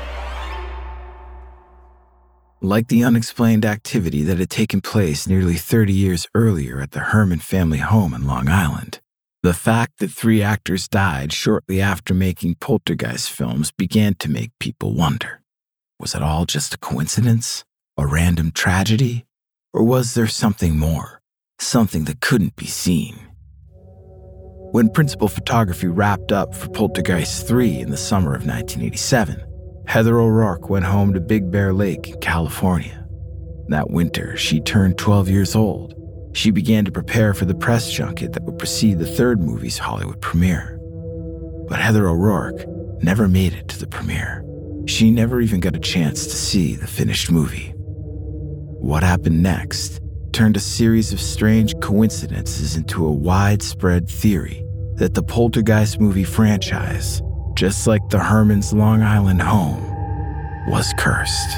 Like 2.61 2.89
the 2.89 3.03
unexplained 3.05 3.65
activity 3.65 4.21
that 4.23 4.37
had 4.37 4.49
taken 4.49 4.81
place 4.81 5.27
nearly 5.27 5.55
30 5.55 5.93
years 5.93 6.27
earlier 6.35 6.81
at 6.81 6.91
the 6.91 6.99
Herrmann 6.99 7.39
family 7.39 7.79
home 7.79 8.13
in 8.13 8.27
Long 8.27 8.49
Island, 8.49 8.99
the 9.43 9.53
fact 9.53 9.97
that 9.97 10.11
three 10.11 10.43
actors 10.43 10.87
died 10.87 11.33
shortly 11.33 11.81
after 11.81 12.13
making 12.13 12.55
Poltergeist 12.55 13.31
films 13.31 13.71
began 13.71 14.13
to 14.15 14.29
make 14.29 14.51
people 14.59 14.93
wonder 14.93 15.41
was 15.99 16.15
it 16.15 16.23
all 16.23 16.45
just 16.45 16.73
a 16.73 16.79
coincidence? 16.79 17.63
A 17.95 18.07
random 18.07 18.51
tragedy? 18.51 19.27
Or 19.71 19.83
was 19.83 20.15
there 20.15 20.25
something 20.25 20.75
more? 20.75 21.21
Something 21.59 22.05
that 22.05 22.21
couldn't 22.21 22.55
be 22.55 22.65
seen? 22.65 23.19
When 24.71 24.89
principal 24.89 25.27
photography 25.27 25.85
wrapped 25.85 26.31
up 26.31 26.55
for 26.55 26.69
Poltergeist 26.69 27.47
3 27.47 27.81
in 27.81 27.91
the 27.91 27.97
summer 27.97 28.33
of 28.33 28.47
1987, 28.47 29.45
Heather 29.85 30.19
O'Rourke 30.19 30.71
went 30.71 30.85
home 30.85 31.13
to 31.13 31.19
Big 31.19 31.51
Bear 31.51 31.71
Lake 31.71 32.09
in 32.09 32.19
California. 32.19 33.07
That 33.67 33.91
winter, 33.91 34.35
she 34.35 34.59
turned 34.59 34.97
12 34.97 35.29
years 35.29 35.55
old. 35.55 35.93
She 36.33 36.51
began 36.51 36.85
to 36.85 36.91
prepare 36.91 37.33
for 37.33 37.45
the 37.45 37.55
press 37.55 37.91
junket 37.91 38.33
that 38.33 38.43
would 38.43 38.57
precede 38.57 38.99
the 38.99 39.05
third 39.05 39.41
movie's 39.41 39.77
Hollywood 39.77 40.21
premiere. 40.21 40.77
But 41.67 41.79
Heather 41.79 42.07
O'Rourke 42.07 42.65
never 43.03 43.27
made 43.27 43.53
it 43.53 43.67
to 43.69 43.79
the 43.79 43.87
premiere. 43.87 44.45
She 44.87 45.11
never 45.11 45.41
even 45.41 45.59
got 45.59 45.75
a 45.75 45.79
chance 45.79 46.25
to 46.25 46.35
see 46.35 46.75
the 46.75 46.87
finished 46.87 47.31
movie. 47.31 47.73
What 47.75 49.03
happened 49.03 49.43
next 49.43 49.99
turned 50.31 50.57
a 50.57 50.61
series 50.61 51.13
of 51.13 51.19
strange 51.19 51.77
coincidences 51.81 52.75
into 52.75 53.05
a 53.05 53.11
widespread 53.11 54.09
theory 54.09 54.65
that 54.95 55.13
the 55.13 55.23
Poltergeist 55.23 55.99
movie 55.99 56.23
franchise, 56.23 57.21
just 57.53 57.87
like 57.87 58.07
the 58.09 58.19
Herrmann's 58.19 58.73
Long 58.73 59.01
Island 59.01 59.41
home, 59.41 59.83
was 60.67 60.93
cursed. 60.97 61.57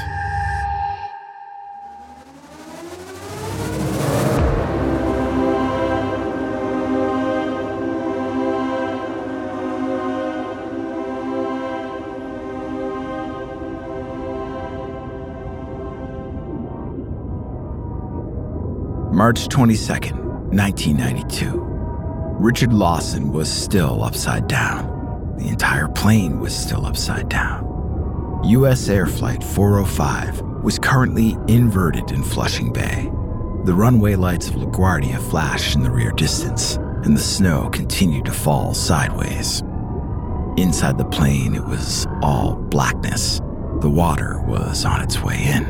March 19.24 19.48
22nd, 19.48 20.52
1992. 20.52 21.58
Richard 22.38 22.74
Lawson 22.74 23.32
was 23.32 23.50
still 23.50 24.04
upside 24.04 24.46
down. 24.48 25.34
The 25.38 25.48
entire 25.48 25.88
plane 25.88 26.40
was 26.40 26.54
still 26.54 26.84
upside 26.84 27.30
down. 27.30 28.42
U.S. 28.44 28.86
Air 28.90 29.06
Flight 29.06 29.42
405 29.42 30.42
was 30.62 30.78
currently 30.78 31.38
inverted 31.48 32.10
in 32.10 32.22
Flushing 32.22 32.70
Bay. 32.70 33.10
The 33.64 33.72
runway 33.72 34.14
lights 34.14 34.50
of 34.50 34.56
LaGuardia 34.56 35.18
flashed 35.30 35.74
in 35.74 35.82
the 35.82 35.90
rear 35.90 36.12
distance, 36.12 36.76
and 36.76 37.16
the 37.16 37.20
snow 37.22 37.70
continued 37.70 38.26
to 38.26 38.32
fall 38.32 38.74
sideways. 38.74 39.62
Inside 40.58 40.98
the 40.98 41.06
plane, 41.06 41.54
it 41.54 41.64
was 41.64 42.06
all 42.20 42.56
blackness. 42.56 43.40
The 43.80 43.88
water 43.88 44.42
was 44.46 44.84
on 44.84 45.00
its 45.00 45.22
way 45.22 45.42
in. 45.46 45.64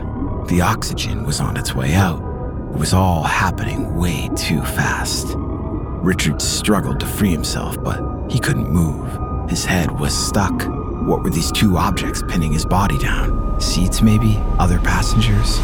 The 0.49 0.61
oxygen 0.61 1.25
was 1.25 1.39
on 1.39 1.57
its 1.57 1.73
way 1.73 1.95
out. 1.95 2.34
It 2.75 2.81
was 2.81 2.93
all 2.93 3.23
happening 3.23 3.95
way 3.95 4.29
too 4.35 4.61
fast. 4.61 5.29
Richard 5.37 6.43
struggled 6.43 6.99
to 6.99 7.07
free 7.07 7.31
himself, 7.31 7.81
but 7.85 8.01
he 8.29 8.41
couldn't 8.41 8.69
move. 8.69 9.49
His 9.49 9.65
head 9.65 10.01
was 10.01 10.13
stuck. 10.13 10.65
What 11.07 11.23
were 11.23 11.31
these 11.31 11.53
two 11.53 11.77
objects 11.77 12.25
pinning 12.27 12.53
his 12.53 12.67
body 12.67 12.99
down? 12.99 13.61
Seats, 13.61 14.03
maybe? 14.03 14.41
Other 14.59 14.81
passengers? 14.81 15.61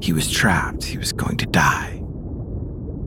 He 0.00 0.14
was 0.14 0.30
trapped. 0.30 0.82
He 0.82 0.96
was 0.96 1.12
going 1.12 1.36
to 1.36 1.46
die. 1.46 2.02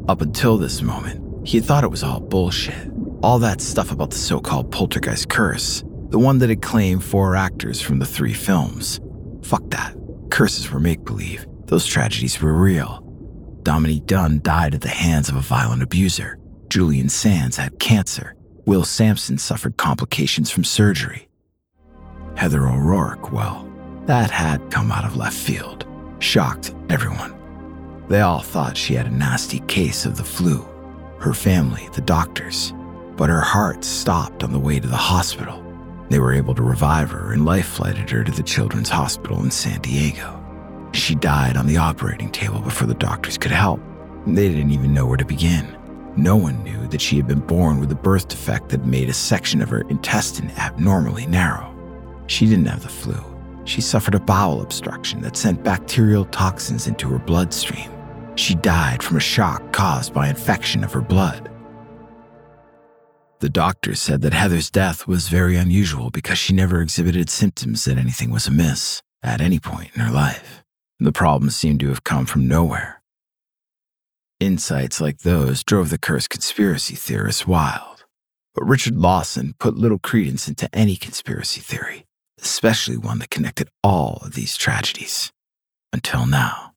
Up 0.08 0.22
until 0.22 0.60
this 0.60 0.84
moment, 0.84 1.48
he 1.48 1.58
had 1.58 1.66
thought 1.66 1.84
it 1.84 1.90
was 1.90 2.04
all 2.04 2.20
bullshit. 2.20 2.88
All 3.24 3.40
that 3.40 3.62
stuff 3.62 3.92
about 3.92 4.12
the 4.12 4.18
so 4.18 4.40
called 4.40 4.72
poltergeist 4.72 5.28
curse, 5.28 5.84
the 6.10 6.20
one 6.20 6.38
that 6.38 6.50
had 6.50 6.62
claimed 6.62 7.04
four 7.04 7.36
actors 7.36 7.82
from 7.82 7.98
the 7.98 8.06
three 8.06 8.34
films. 8.34 9.00
Fuck 9.42 9.72
that. 9.72 9.96
Curses 10.30 10.72
were 10.72 10.80
make 10.80 11.04
believe. 11.04 11.48
Those 11.68 11.86
tragedies 11.86 12.42
were 12.42 12.54
real. 12.54 13.02
Dominique 13.64 14.06
Dunne 14.06 14.40
died 14.42 14.76
at 14.76 14.82
the 14.82 14.90
hands 14.90 15.30
of 15.30 15.36
a 15.36 15.42
violent 15.42 15.82
abuser. 15.82 16.38
Julian 16.70 17.10
Sands 17.10 17.58
had 17.58 17.80
cancer. 17.80 18.36
Will 18.66 18.84
Sampson 18.84 19.38
suffered 19.38 19.78
complications 19.78 20.52
from 20.52 20.64
surgery. 20.64 21.28
Heather 22.36 22.68
O'Rourke, 22.68 23.32
well, 23.32 23.68
that 24.06 24.30
had 24.30 24.70
come 24.70 24.92
out 24.92 25.06
of 25.06 25.16
left 25.16 25.38
field. 25.38 25.86
Shocked 26.20 26.76
everyone. 26.90 27.36
They 28.10 28.22
all 28.22 28.42
thought 28.42 28.78
she 28.78 28.94
had 28.94 29.08
a 29.08 29.12
nasty 29.12 29.60
case 29.62 30.06
of 30.06 30.18
the 30.18 30.24
flu. 30.24 30.68
Her 31.20 31.34
family, 31.34 31.90
the 31.94 32.02
doctors. 32.02 32.74
But 33.16 33.30
her 33.30 33.42
heart 33.42 33.84
stopped 33.84 34.44
on 34.44 34.52
the 34.52 34.60
way 34.60 34.80
to 34.80 34.88
the 34.88 34.96
hospital. 34.96 35.64
They 36.10 36.20
were 36.20 36.34
able 36.34 36.54
to 36.56 36.62
revive 36.62 37.10
her 37.10 37.32
and 37.32 37.46
life 37.46 37.68
flighted 37.68 38.10
her 38.12 38.24
to 38.24 38.32
the 38.32 38.44
Children's 38.44 38.90
Hospital 38.90 39.42
in 39.42 39.50
San 39.50 39.82
Diego. 39.82 40.35
She 40.96 41.14
died 41.14 41.58
on 41.58 41.68
the 41.68 41.76
operating 41.76 42.32
table 42.32 42.62
before 42.62 42.88
the 42.88 42.94
doctors 42.94 43.38
could 43.38 43.52
help. 43.52 43.82
They 44.26 44.48
didn't 44.48 44.72
even 44.72 44.94
know 44.94 45.06
where 45.06 45.18
to 45.18 45.26
begin. 45.26 45.78
No 46.16 46.38
one 46.38 46.64
knew 46.64 46.88
that 46.88 47.02
she 47.02 47.18
had 47.18 47.28
been 47.28 47.42
born 47.42 47.82
with 47.82 47.92
a 47.92 47.96
birth 47.96 48.30
defect 48.30 48.70
that 48.70 48.86
made 48.86 49.10
a 49.10 49.14
section 49.14 49.62
of 49.62 49.70
her 49.70 49.82
intestine 49.90 50.50
abnormally 50.52 51.26
narrow. 51.28 51.76
She 52.28 52.46
didn't 52.48 52.68
have 52.68 52.82
the 52.82 52.90
flu. 52.90 53.22
She 53.66 53.82
suffered 53.82 54.16
a 54.16 54.20
bowel 54.22 54.62
obstruction 54.62 55.22
that 55.22 55.36
sent 55.36 55.66
bacterial 55.66 56.26
toxins 56.26 56.88
into 56.88 57.10
her 57.10 57.20
bloodstream. 57.20 57.92
She 58.36 58.56
died 58.56 59.04
from 59.04 59.18
a 59.18 59.20
shock 59.20 59.74
caused 59.74 60.14
by 60.14 60.30
infection 60.30 60.84
of 60.84 60.94
her 60.94 61.02
blood. 61.02 61.52
The 63.42 63.50
doctors 63.50 64.00
said 64.00 64.22
that 64.22 64.34
Heather's 64.34 64.72
death 64.72 65.08
was 65.08 65.28
very 65.28 65.58
unusual 65.58 66.10
because 66.10 66.38
she 66.38 66.54
never 66.54 66.82
exhibited 66.82 67.30
symptoms 67.30 67.84
that 67.84 67.98
anything 67.98 68.32
was 68.32 68.48
amiss 68.48 69.02
at 69.22 69.42
any 69.42 69.60
point 69.60 69.92
in 69.94 70.02
her 70.02 70.12
life. 70.12 70.65
The 71.00 71.12
problem 71.12 71.50
seemed 71.50 71.82
to 71.82 71.90
have 71.90 72.06
come 72.06 72.26
from 72.26 72.48
nowhere. 72.48 73.02
Insights 74.40 75.02
like 75.02 75.20
those 75.20 75.64
drove 75.64 75.90
the 75.90 75.98
cursed 75.98 76.30
conspiracy 76.30 76.96
theorists 76.96 77.46
wild. 77.46 78.06
But 78.54 78.66
Richard 78.66 78.96
Lawson 78.96 79.56
put 79.60 79.76
little 79.78 80.00
credence 80.00 80.48
into 80.48 80.74
any 80.74 80.96
conspiracy 80.96 81.60
theory, 81.60 82.06
especially 82.42 82.96
one 82.96 83.20
that 83.20 83.30
connected 83.30 83.68
all 83.84 84.22
of 84.24 84.36
these 84.36 84.56
tragedies. 84.56 85.34
Until 85.92 86.26
now. 86.26 86.72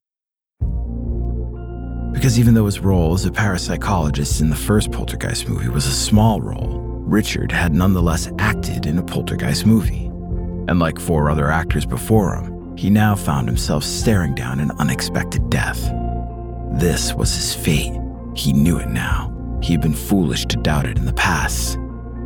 Because 2.13 2.41
even 2.41 2.55
though 2.55 2.67
his 2.67 2.81
role 2.81 3.15
as 3.15 3.25
a 3.25 3.31
parapsychologist 3.31 4.41
in 4.41 4.51
the 4.51 4.57
first 4.57 4.91
Poltergeist 4.91 5.49
movie 5.49 5.69
was 5.69 5.87
a 5.87 5.93
small 5.93 6.41
role, 6.41 6.81
Richard 7.07 7.53
had 7.53 7.73
nonetheless 7.73 8.29
acted 8.41 8.87
in 8.87 8.99
a 8.99 9.03
Poltergeist 9.05 9.65
movie. 9.65 10.07
And 10.69 10.81
like 10.81 10.99
four 10.99 11.31
other 11.31 11.51
actors 11.51 11.87
before 11.87 12.35
him, 12.35 12.58
he 12.79 12.91
now 12.91 13.17
found 13.17 13.49
himself 13.49 13.83
staring 13.83 14.37
down 14.37 14.61
an 14.61 14.71
unexpected 14.79 15.51
death. 15.51 15.91
This 16.75 17.13
was 17.13 17.35
his 17.35 17.53
fate. 17.53 17.93
He 18.37 18.53
knew 18.53 18.79
it 18.79 18.89
now. 18.89 19.35
He 19.61 19.73
had 19.73 19.81
been 19.81 19.93
foolish 19.93 20.47
to 20.47 20.57
doubt 20.59 20.87
it 20.87 20.97
in 20.97 21.05
the 21.05 21.13
past. 21.13 21.77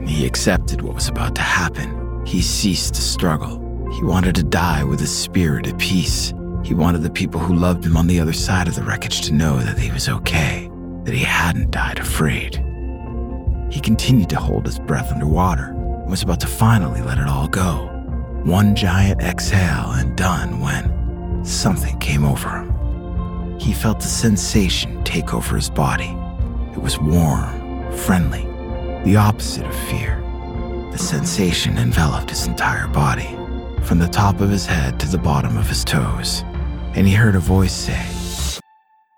He 0.06 0.26
accepted 0.26 0.82
what 0.82 0.94
was 0.94 1.08
about 1.08 1.34
to 1.36 1.40
happen. 1.40 2.22
He 2.26 2.42
ceased 2.42 2.92
to 2.96 3.00
struggle. 3.00 3.88
He 3.92 4.04
wanted 4.04 4.34
to 4.34 4.42
die 4.42 4.84
with 4.84 5.00
his 5.00 5.16
spirit 5.16 5.66
at 5.68 5.78
peace. 5.78 6.34
He 6.62 6.74
wanted 6.74 7.00
the 7.00 7.08
people 7.08 7.40
who 7.40 7.54
loved 7.54 7.86
him 7.86 7.96
on 7.96 8.06
the 8.06 8.20
other 8.20 8.34
side 8.34 8.68
of 8.68 8.74
the 8.74 8.82
wreckage 8.82 9.22
to 9.22 9.32
know 9.32 9.56
that 9.58 9.78
he 9.78 9.90
was 9.90 10.10
okay, 10.10 10.70
that 11.04 11.14
he 11.14 11.24
hadn't 11.24 11.70
died 11.70 11.98
afraid. 11.98 12.56
He 13.70 13.80
continued 13.80 14.28
to 14.28 14.36
hold 14.36 14.66
his 14.66 14.78
breath 14.78 15.12
underwater 15.12 15.68
and 15.70 16.10
was 16.10 16.22
about 16.22 16.40
to 16.40 16.46
finally 16.46 17.00
let 17.00 17.16
it 17.16 17.26
all 17.26 17.48
go. 17.48 17.91
One 18.44 18.74
giant 18.74 19.22
exhale 19.22 19.92
and 19.92 20.16
done 20.16 20.60
when 20.60 21.44
something 21.44 21.96
came 22.00 22.24
over 22.24 22.48
him. 22.48 23.58
He 23.60 23.72
felt 23.72 24.00
a 24.00 24.08
sensation 24.08 25.04
take 25.04 25.32
over 25.32 25.54
his 25.54 25.70
body. 25.70 26.16
It 26.72 26.82
was 26.82 26.98
warm, 26.98 27.92
friendly, 27.92 28.42
the 29.04 29.14
opposite 29.16 29.64
of 29.64 29.74
fear. 29.88 30.20
The 30.90 30.98
sensation 30.98 31.78
enveloped 31.78 32.30
his 32.30 32.48
entire 32.48 32.88
body, 32.88 33.38
from 33.82 34.00
the 34.00 34.08
top 34.08 34.40
of 34.40 34.50
his 34.50 34.66
head 34.66 34.98
to 35.00 35.08
the 35.08 35.18
bottom 35.18 35.56
of 35.56 35.68
his 35.68 35.84
toes, 35.84 36.42
and 36.94 37.06
he 37.06 37.14
heard 37.14 37.36
a 37.36 37.40
voice 37.40 37.72
say, 37.72 38.60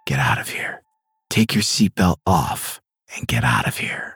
Get 0.06 0.18
out 0.18 0.38
of 0.38 0.50
here. 0.50 0.82
Take 1.30 1.54
your 1.54 1.62
seatbelt 1.62 2.18
off 2.26 2.80
and 3.16 3.26
get 3.26 3.42
out 3.42 3.66
of 3.66 3.78
here. 3.78 4.13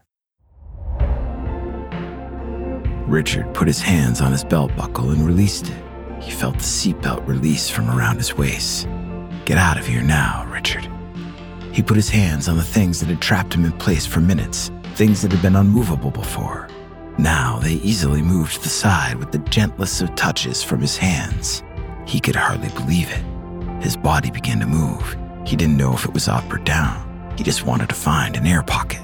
Richard 3.09 3.55
put 3.55 3.67
his 3.67 3.81
hands 3.81 4.21
on 4.21 4.33
his 4.33 4.45
belt 4.45 4.75
buckle 4.77 5.11
and 5.11 5.27
released 5.27 5.71
it. 5.71 5.83
He 6.21 6.31
felt 6.31 6.57
the 6.57 6.63
seatbelt 6.63 7.27
release 7.27 7.71
from 7.71 7.89
around 7.89 8.19
his 8.19 8.37
waist. 8.37 8.87
Get 9.47 9.57
out 9.57 9.79
of 9.79 9.87
here 9.87 10.03
now, 10.03 10.47
Richard. 10.53 10.87
He 11.73 11.83
put 11.83 11.97
his 11.97 12.11
hands 12.11 12.49
on 12.49 12.59
the 12.59 12.63
things 12.63 13.01
that 13.01 13.09
had 13.09 13.23
trapped 13.23 13.55
him 13.55 13.65
in 13.65 13.73
place 13.73 14.05
for 14.05 14.21
minutes, 14.21 14.71
things 14.95 15.23
that 15.23 15.33
had 15.33 15.41
been 15.41 15.57
unmovable 15.57 16.11
before. 16.11 16.69
Now 17.17 17.59
they 17.59 17.75
easily 17.75 18.21
moved 18.21 18.55
to 18.55 18.63
the 18.63 18.69
side 18.69 19.17
with 19.17 19.33
the 19.33 19.39
gentlest 19.39 20.03
of 20.03 20.15
touches 20.15 20.63
from 20.63 20.81
his 20.83 20.99
hands. 20.99 21.63
He 22.07 22.21
could 22.21 22.37
hardly 22.37 22.69
believe 22.71 23.11
it. 23.11 23.83
His 23.83 23.97
body 23.97 24.31
began 24.31 24.61
to 24.61 24.67
move. 24.67 25.17
He 25.47 25.57
didn't 25.57 25.79
know 25.79 25.95
if 25.95 26.05
it 26.05 26.13
was 26.13 26.29
up 26.29 26.53
or 26.53 26.59
down. 26.59 27.07
He 27.39 27.45
just 27.45 27.65
wanted 27.65 27.89
to 27.89 27.95
find 27.95 28.37
an 28.37 28.47
air 28.47 28.63
pocket. 28.63 29.01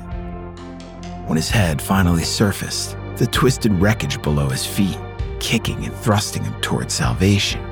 When 1.26 1.36
his 1.36 1.48
head 1.48 1.80
finally 1.80 2.24
surfaced, 2.24 2.98
the 3.16 3.26
twisted 3.26 3.72
wreckage 3.80 4.20
below 4.22 4.48
his 4.48 4.66
feet, 4.66 4.98
kicking 5.40 5.84
and 5.84 5.94
thrusting 5.94 6.42
him 6.44 6.60
toward 6.60 6.90
salvation, 6.90 7.64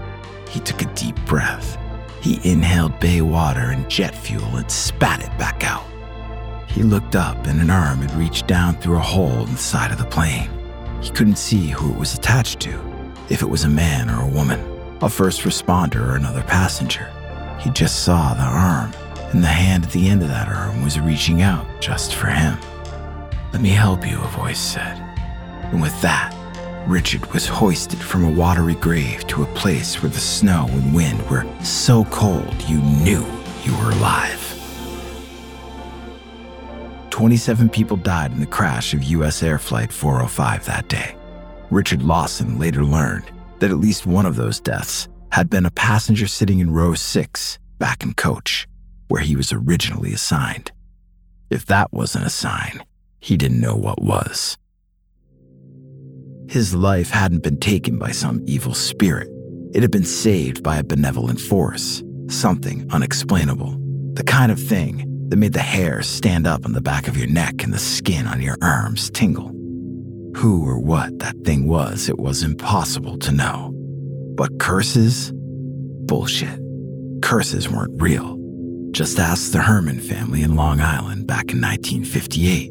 he 0.49 0.61
took 0.61 0.83
a 0.83 0.95
deep 0.95 1.17
breath. 1.25 1.79
He 2.21 2.39
inhaled 2.49 3.01
bay 3.01 3.21
water 3.21 3.71
and 3.71 3.89
jet 3.91 4.15
fuel 4.15 4.57
and 4.57 4.71
spat 4.71 5.23
it 5.23 5.37
back 5.39 5.65
out. 5.65 5.85
He 6.69 6.83
looked 6.83 7.17
up 7.17 7.47
and 7.47 7.61
an 7.61 7.71
arm 7.71 7.99
had 7.99 8.15
reached 8.15 8.47
down 8.47 8.77
through 8.77 8.97
a 8.97 9.01
hole 9.01 9.45
in 9.45 9.53
the 9.53 9.59
side 9.59 9.91
of 9.91 9.99
the 9.99 10.05
plane. 10.05 10.49
He 11.01 11.11
couldn't 11.11 11.37
see 11.37 11.69
who 11.69 11.93
it 11.93 11.99
was 11.99 12.15
attached 12.15 12.61
to, 12.61 12.81
if 13.29 13.43
it 13.43 13.49
was 13.49 13.65
a 13.65 13.69
man 13.69 14.09
or 14.09 14.23
a 14.23 14.29
woman, 14.29 14.61
a 15.03 15.09
first 15.09 15.43
responder 15.43 16.07
or 16.07 16.17
another 16.17 16.43
passenger. 16.43 17.11
He 17.59 17.71
just 17.71 18.05
saw 18.05 18.35
the 18.35 18.43
arm, 18.43 18.93
and 19.33 19.43
the 19.43 19.49
hand 19.49 19.85
at 19.85 19.91
the 19.91 20.09
end 20.09 20.23
of 20.23 20.29
that 20.29 20.49
arm 20.49 20.83
was 20.83 21.01
reaching 21.01 21.43
out 21.43 21.67
just 21.81 22.15
for 22.15 22.29
him. 22.29 22.57
Let 23.53 23.61
me 23.61 23.71
help 23.71 24.07
you, 24.07 24.21
a 24.21 24.29
voice 24.29 24.61
said. 24.61 25.02
And 25.73 25.81
with 25.81 26.01
that, 26.03 26.33
Richard 26.87 27.27
was 27.33 27.47
hoisted 27.47 27.99
from 27.99 28.25
a 28.25 28.31
watery 28.31 28.75
grave 28.75 29.27
to 29.29 29.43
a 29.43 29.55
place 29.55 30.03
where 30.03 30.11
the 30.11 30.21
snow 30.21 30.67
and 30.69 30.95
wind 30.95 31.29
were 31.31 31.47
so 31.65 32.05
cold 32.05 32.55
you 32.69 32.79
knew 32.79 33.25
you 33.65 33.73
were 33.79 33.91
alive. 33.91 34.39
27 37.11 37.69
people 37.69 37.97
died 37.97 38.33
in 38.33 38.41
the 38.41 38.47
crash 38.47 38.95
of 38.95 39.03
U.S. 39.05 39.43
Air 39.43 39.59
Flight 39.59 39.93
405 39.93 40.65
that 40.67 40.89
day. 40.89 41.15
Richard 41.71 42.03
Lawson 42.03 42.59
later 42.59 42.85
learned 42.85 43.31
that 43.61 43.71
at 43.71 43.79
least 43.79 44.07
one 44.07 44.27
of 44.27 44.37
those 44.37 44.61
deaths 44.61 45.09
had 45.31 45.49
been 45.49 45.65
a 45.65 45.71
passenger 45.71 46.27
sitting 46.27 46.59
in 46.59 46.73
row 46.73 46.95
six 46.95 47.59
back 47.79 48.03
in 48.03 48.13
coach, 48.15 48.67
where 49.09 49.23
he 49.23 49.37
was 49.37 49.53
originally 49.53 50.13
assigned. 50.13 50.73
If 51.49 51.65
that 51.67 51.93
wasn't 51.93 52.27
a 52.27 52.31
sign, 52.31 52.85
he 53.21 53.37
didn't 53.37 53.61
know 53.61 53.77
what 53.77 54.03
was. 54.03 54.59
His 56.53 56.75
life 56.75 57.09
hadn't 57.09 57.43
been 57.43 57.57
taken 57.57 57.99
by 57.99 58.11
some 58.11 58.43
evil 58.45 58.75
spirit. 58.75 59.31
It 59.73 59.81
had 59.81 59.91
been 59.91 60.05
saved 60.05 60.63
by 60.63 60.77
a 60.77 60.85
benevolent 60.85 61.41
force, 61.41 62.03
something 62.29 62.87
unexplainable, 62.91 63.75
the 64.13 64.23
kind 64.23 64.53
of 64.53 64.61
thing 64.61 65.29
that 65.31 65.39
made 65.39 65.55
the 65.55 65.61
hair 65.61 66.03
stand 66.03 66.47
up 66.47 66.67
on 66.67 66.75
the 66.75 66.83
back 66.83 67.09
of 67.09 67.17
your 67.17 67.27
neck 67.27 67.63
and 67.63 67.73
the 67.73 67.79
skin 67.79 68.27
on 68.27 68.43
your 68.43 68.59
arms 68.61 69.09
tingle. 69.09 69.49
Who 70.37 70.69
or 70.69 70.79
what 70.79 71.21
that 71.21 71.37
thing 71.47 71.69
was, 71.69 72.11
it 72.11 72.19
was 72.19 72.43
impossible 72.43 73.17
to 73.21 73.33
know. 73.33 73.73
But 74.37 74.61
curses? 74.61 75.33
Bullshit. 75.35 76.61
Curses 77.23 77.71
weren't 77.71 77.99
real. 77.99 78.37
Just 78.91 79.19
ask 79.19 79.53
the 79.53 79.63
Herrmann 79.63 80.01
family 80.01 80.43
in 80.43 80.55
Long 80.55 80.83
Island 80.83 81.27
back 81.27 81.51
in 81.55 81.63
1958. 81.63 82.71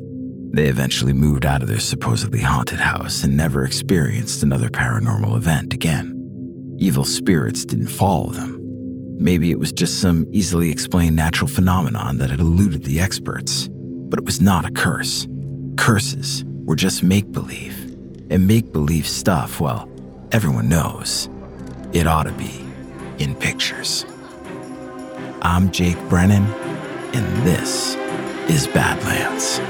They 0.54 0.68
eventually 0.68 1.14
moved 1.14 1.46
out 1.46 1.62
of 1.62 1.70
their 1.70 1.80
supposedly 1.80 2.42
haunted 2.42 2.80
house 2.80 3.24
and 3.24 3.38
never 3.38 3.64
experienced 3.64 4.44
another 4.44 4.68
paranormal 4.70 5.38
event 5.38 5.74
again. 5.74 6.18
Evil 6.78 7.06
spirits 7.06 7.64
didn't 7.64 7.88
follow 7.88 8.32
them. 8.32 8.58
Maybe 9.18 9.52
it 9.52 9.60
was 9.60 9.72
just 9.72 10.02
some 10.02 10.26
easily 10.32 10.70
explained 10.70 11.16
natural 11.16 11.48
phenomenon 11.48 12.18
that 12.18 12.30
had 12.30 12.42
eluded 12.42 12.84
the 12.84 13.00
experts. 13.00 13.70
But 13.72 14.20
it 14.20 14.26
was 14.26 14.42
not 14.42 14.66
a 14.66 14.72
curse. 14.72 15.26
Curses 15.78 16.44
were 16.66 16.76
just 16.76 17.02
make 17.02 17.32
believe. 17.32 17.78
And 18.30 18.46
make 18.46 18.74
believe 18.74 19.08
stuff, 19.08 19.62
well, 19.62 19.90
everyone 20.34 20.68
knows. 20.68 21.30
It 21.94 22.08
ought 22.08 22.24
to 22.24 22.34
be 22.34 22.66
in 23.20 23.36
pictures. 23.36 24.06
I'm 25.44 25.72
Jake 25.72 26.00
Brennan, 26.10 26.46
and 27.14 27.48
this 27.48 27.96
is 28.50 28.68
Badlands. 28.68 29.62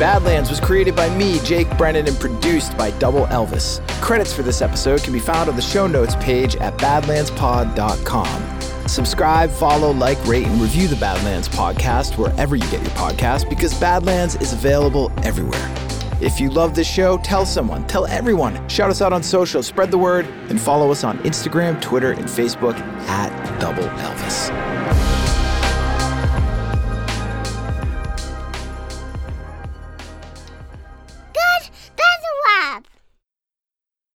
Badlands 0.00 0.48
was 0.48 0.60
created 0.60 0.96
by 0.96 1.14
me, 1.16 1.38
Jake 1.40 1.68
Brennan, 1.76 2.08
and 2.08 2.18
produced 2.18 2.76
by 2.78 2.90
Double 2.92 3.26
Elvis. 3.26 3.86
Credits 4.00 4.32
for 4.32 4.42
this 4.42 4.62
episode 4.62 5.02
can 5.02 5.12
be 5.12 5.18
found 5.18 5.50
on 5.50 5.56
the 5.56 5.62
show 5.62 5.86
notes 5.86 6.14
page 6.16 6.56
at 6.56 6.74
badlandspod.com. 6.78 8.88
Subscribe, 8.88 9.50
follow, 9.50 9.90
like, 9.90 10.16
rate, 10.26 10.46
and 10.46 10.60
review 10.60 10.88
the 10.88 10.96
Badlands 10.96 11.50
podcast 11.50 12.16
wherever 12.16 12.56
you 12.56 12.66
get 12.70 12.80
your 12.80 12.90
podcast 12.92 13.50
because 13.50 13.78
Badlands 13.78 14.36
is 14.36 14.54
available 14.54 15.12
everywhere. 15.22 15.89
If 16.20 16.38
you 16.38 16.50
love 16.50 16.74
this 16.74 16.86
show, 16.86 17.16
tell 17.18 17.46
someone, 17.46 17.86
tell 17.86 18.06
everyone. 18.06 18.68
Shout 18.68 18.90
us 18.90 19.00
out 19.00 19.12
on 19.12 19.22
social, 19.22 19.62
spread 19.62 19.90
the 19.90 19.96
word, 19.96 20.26
and 20.50 20.60
follow 20.60 20.90
us 20.90 21.02
on 21.02 21.18
Instagram, 21.20 21.80
Twitter, 21.80 22.12
and 22.12 22.26
Facebook 22.26 22.78
at 23.08 23.58
Double 23.58 23.84
Elvis. 23.84 24.69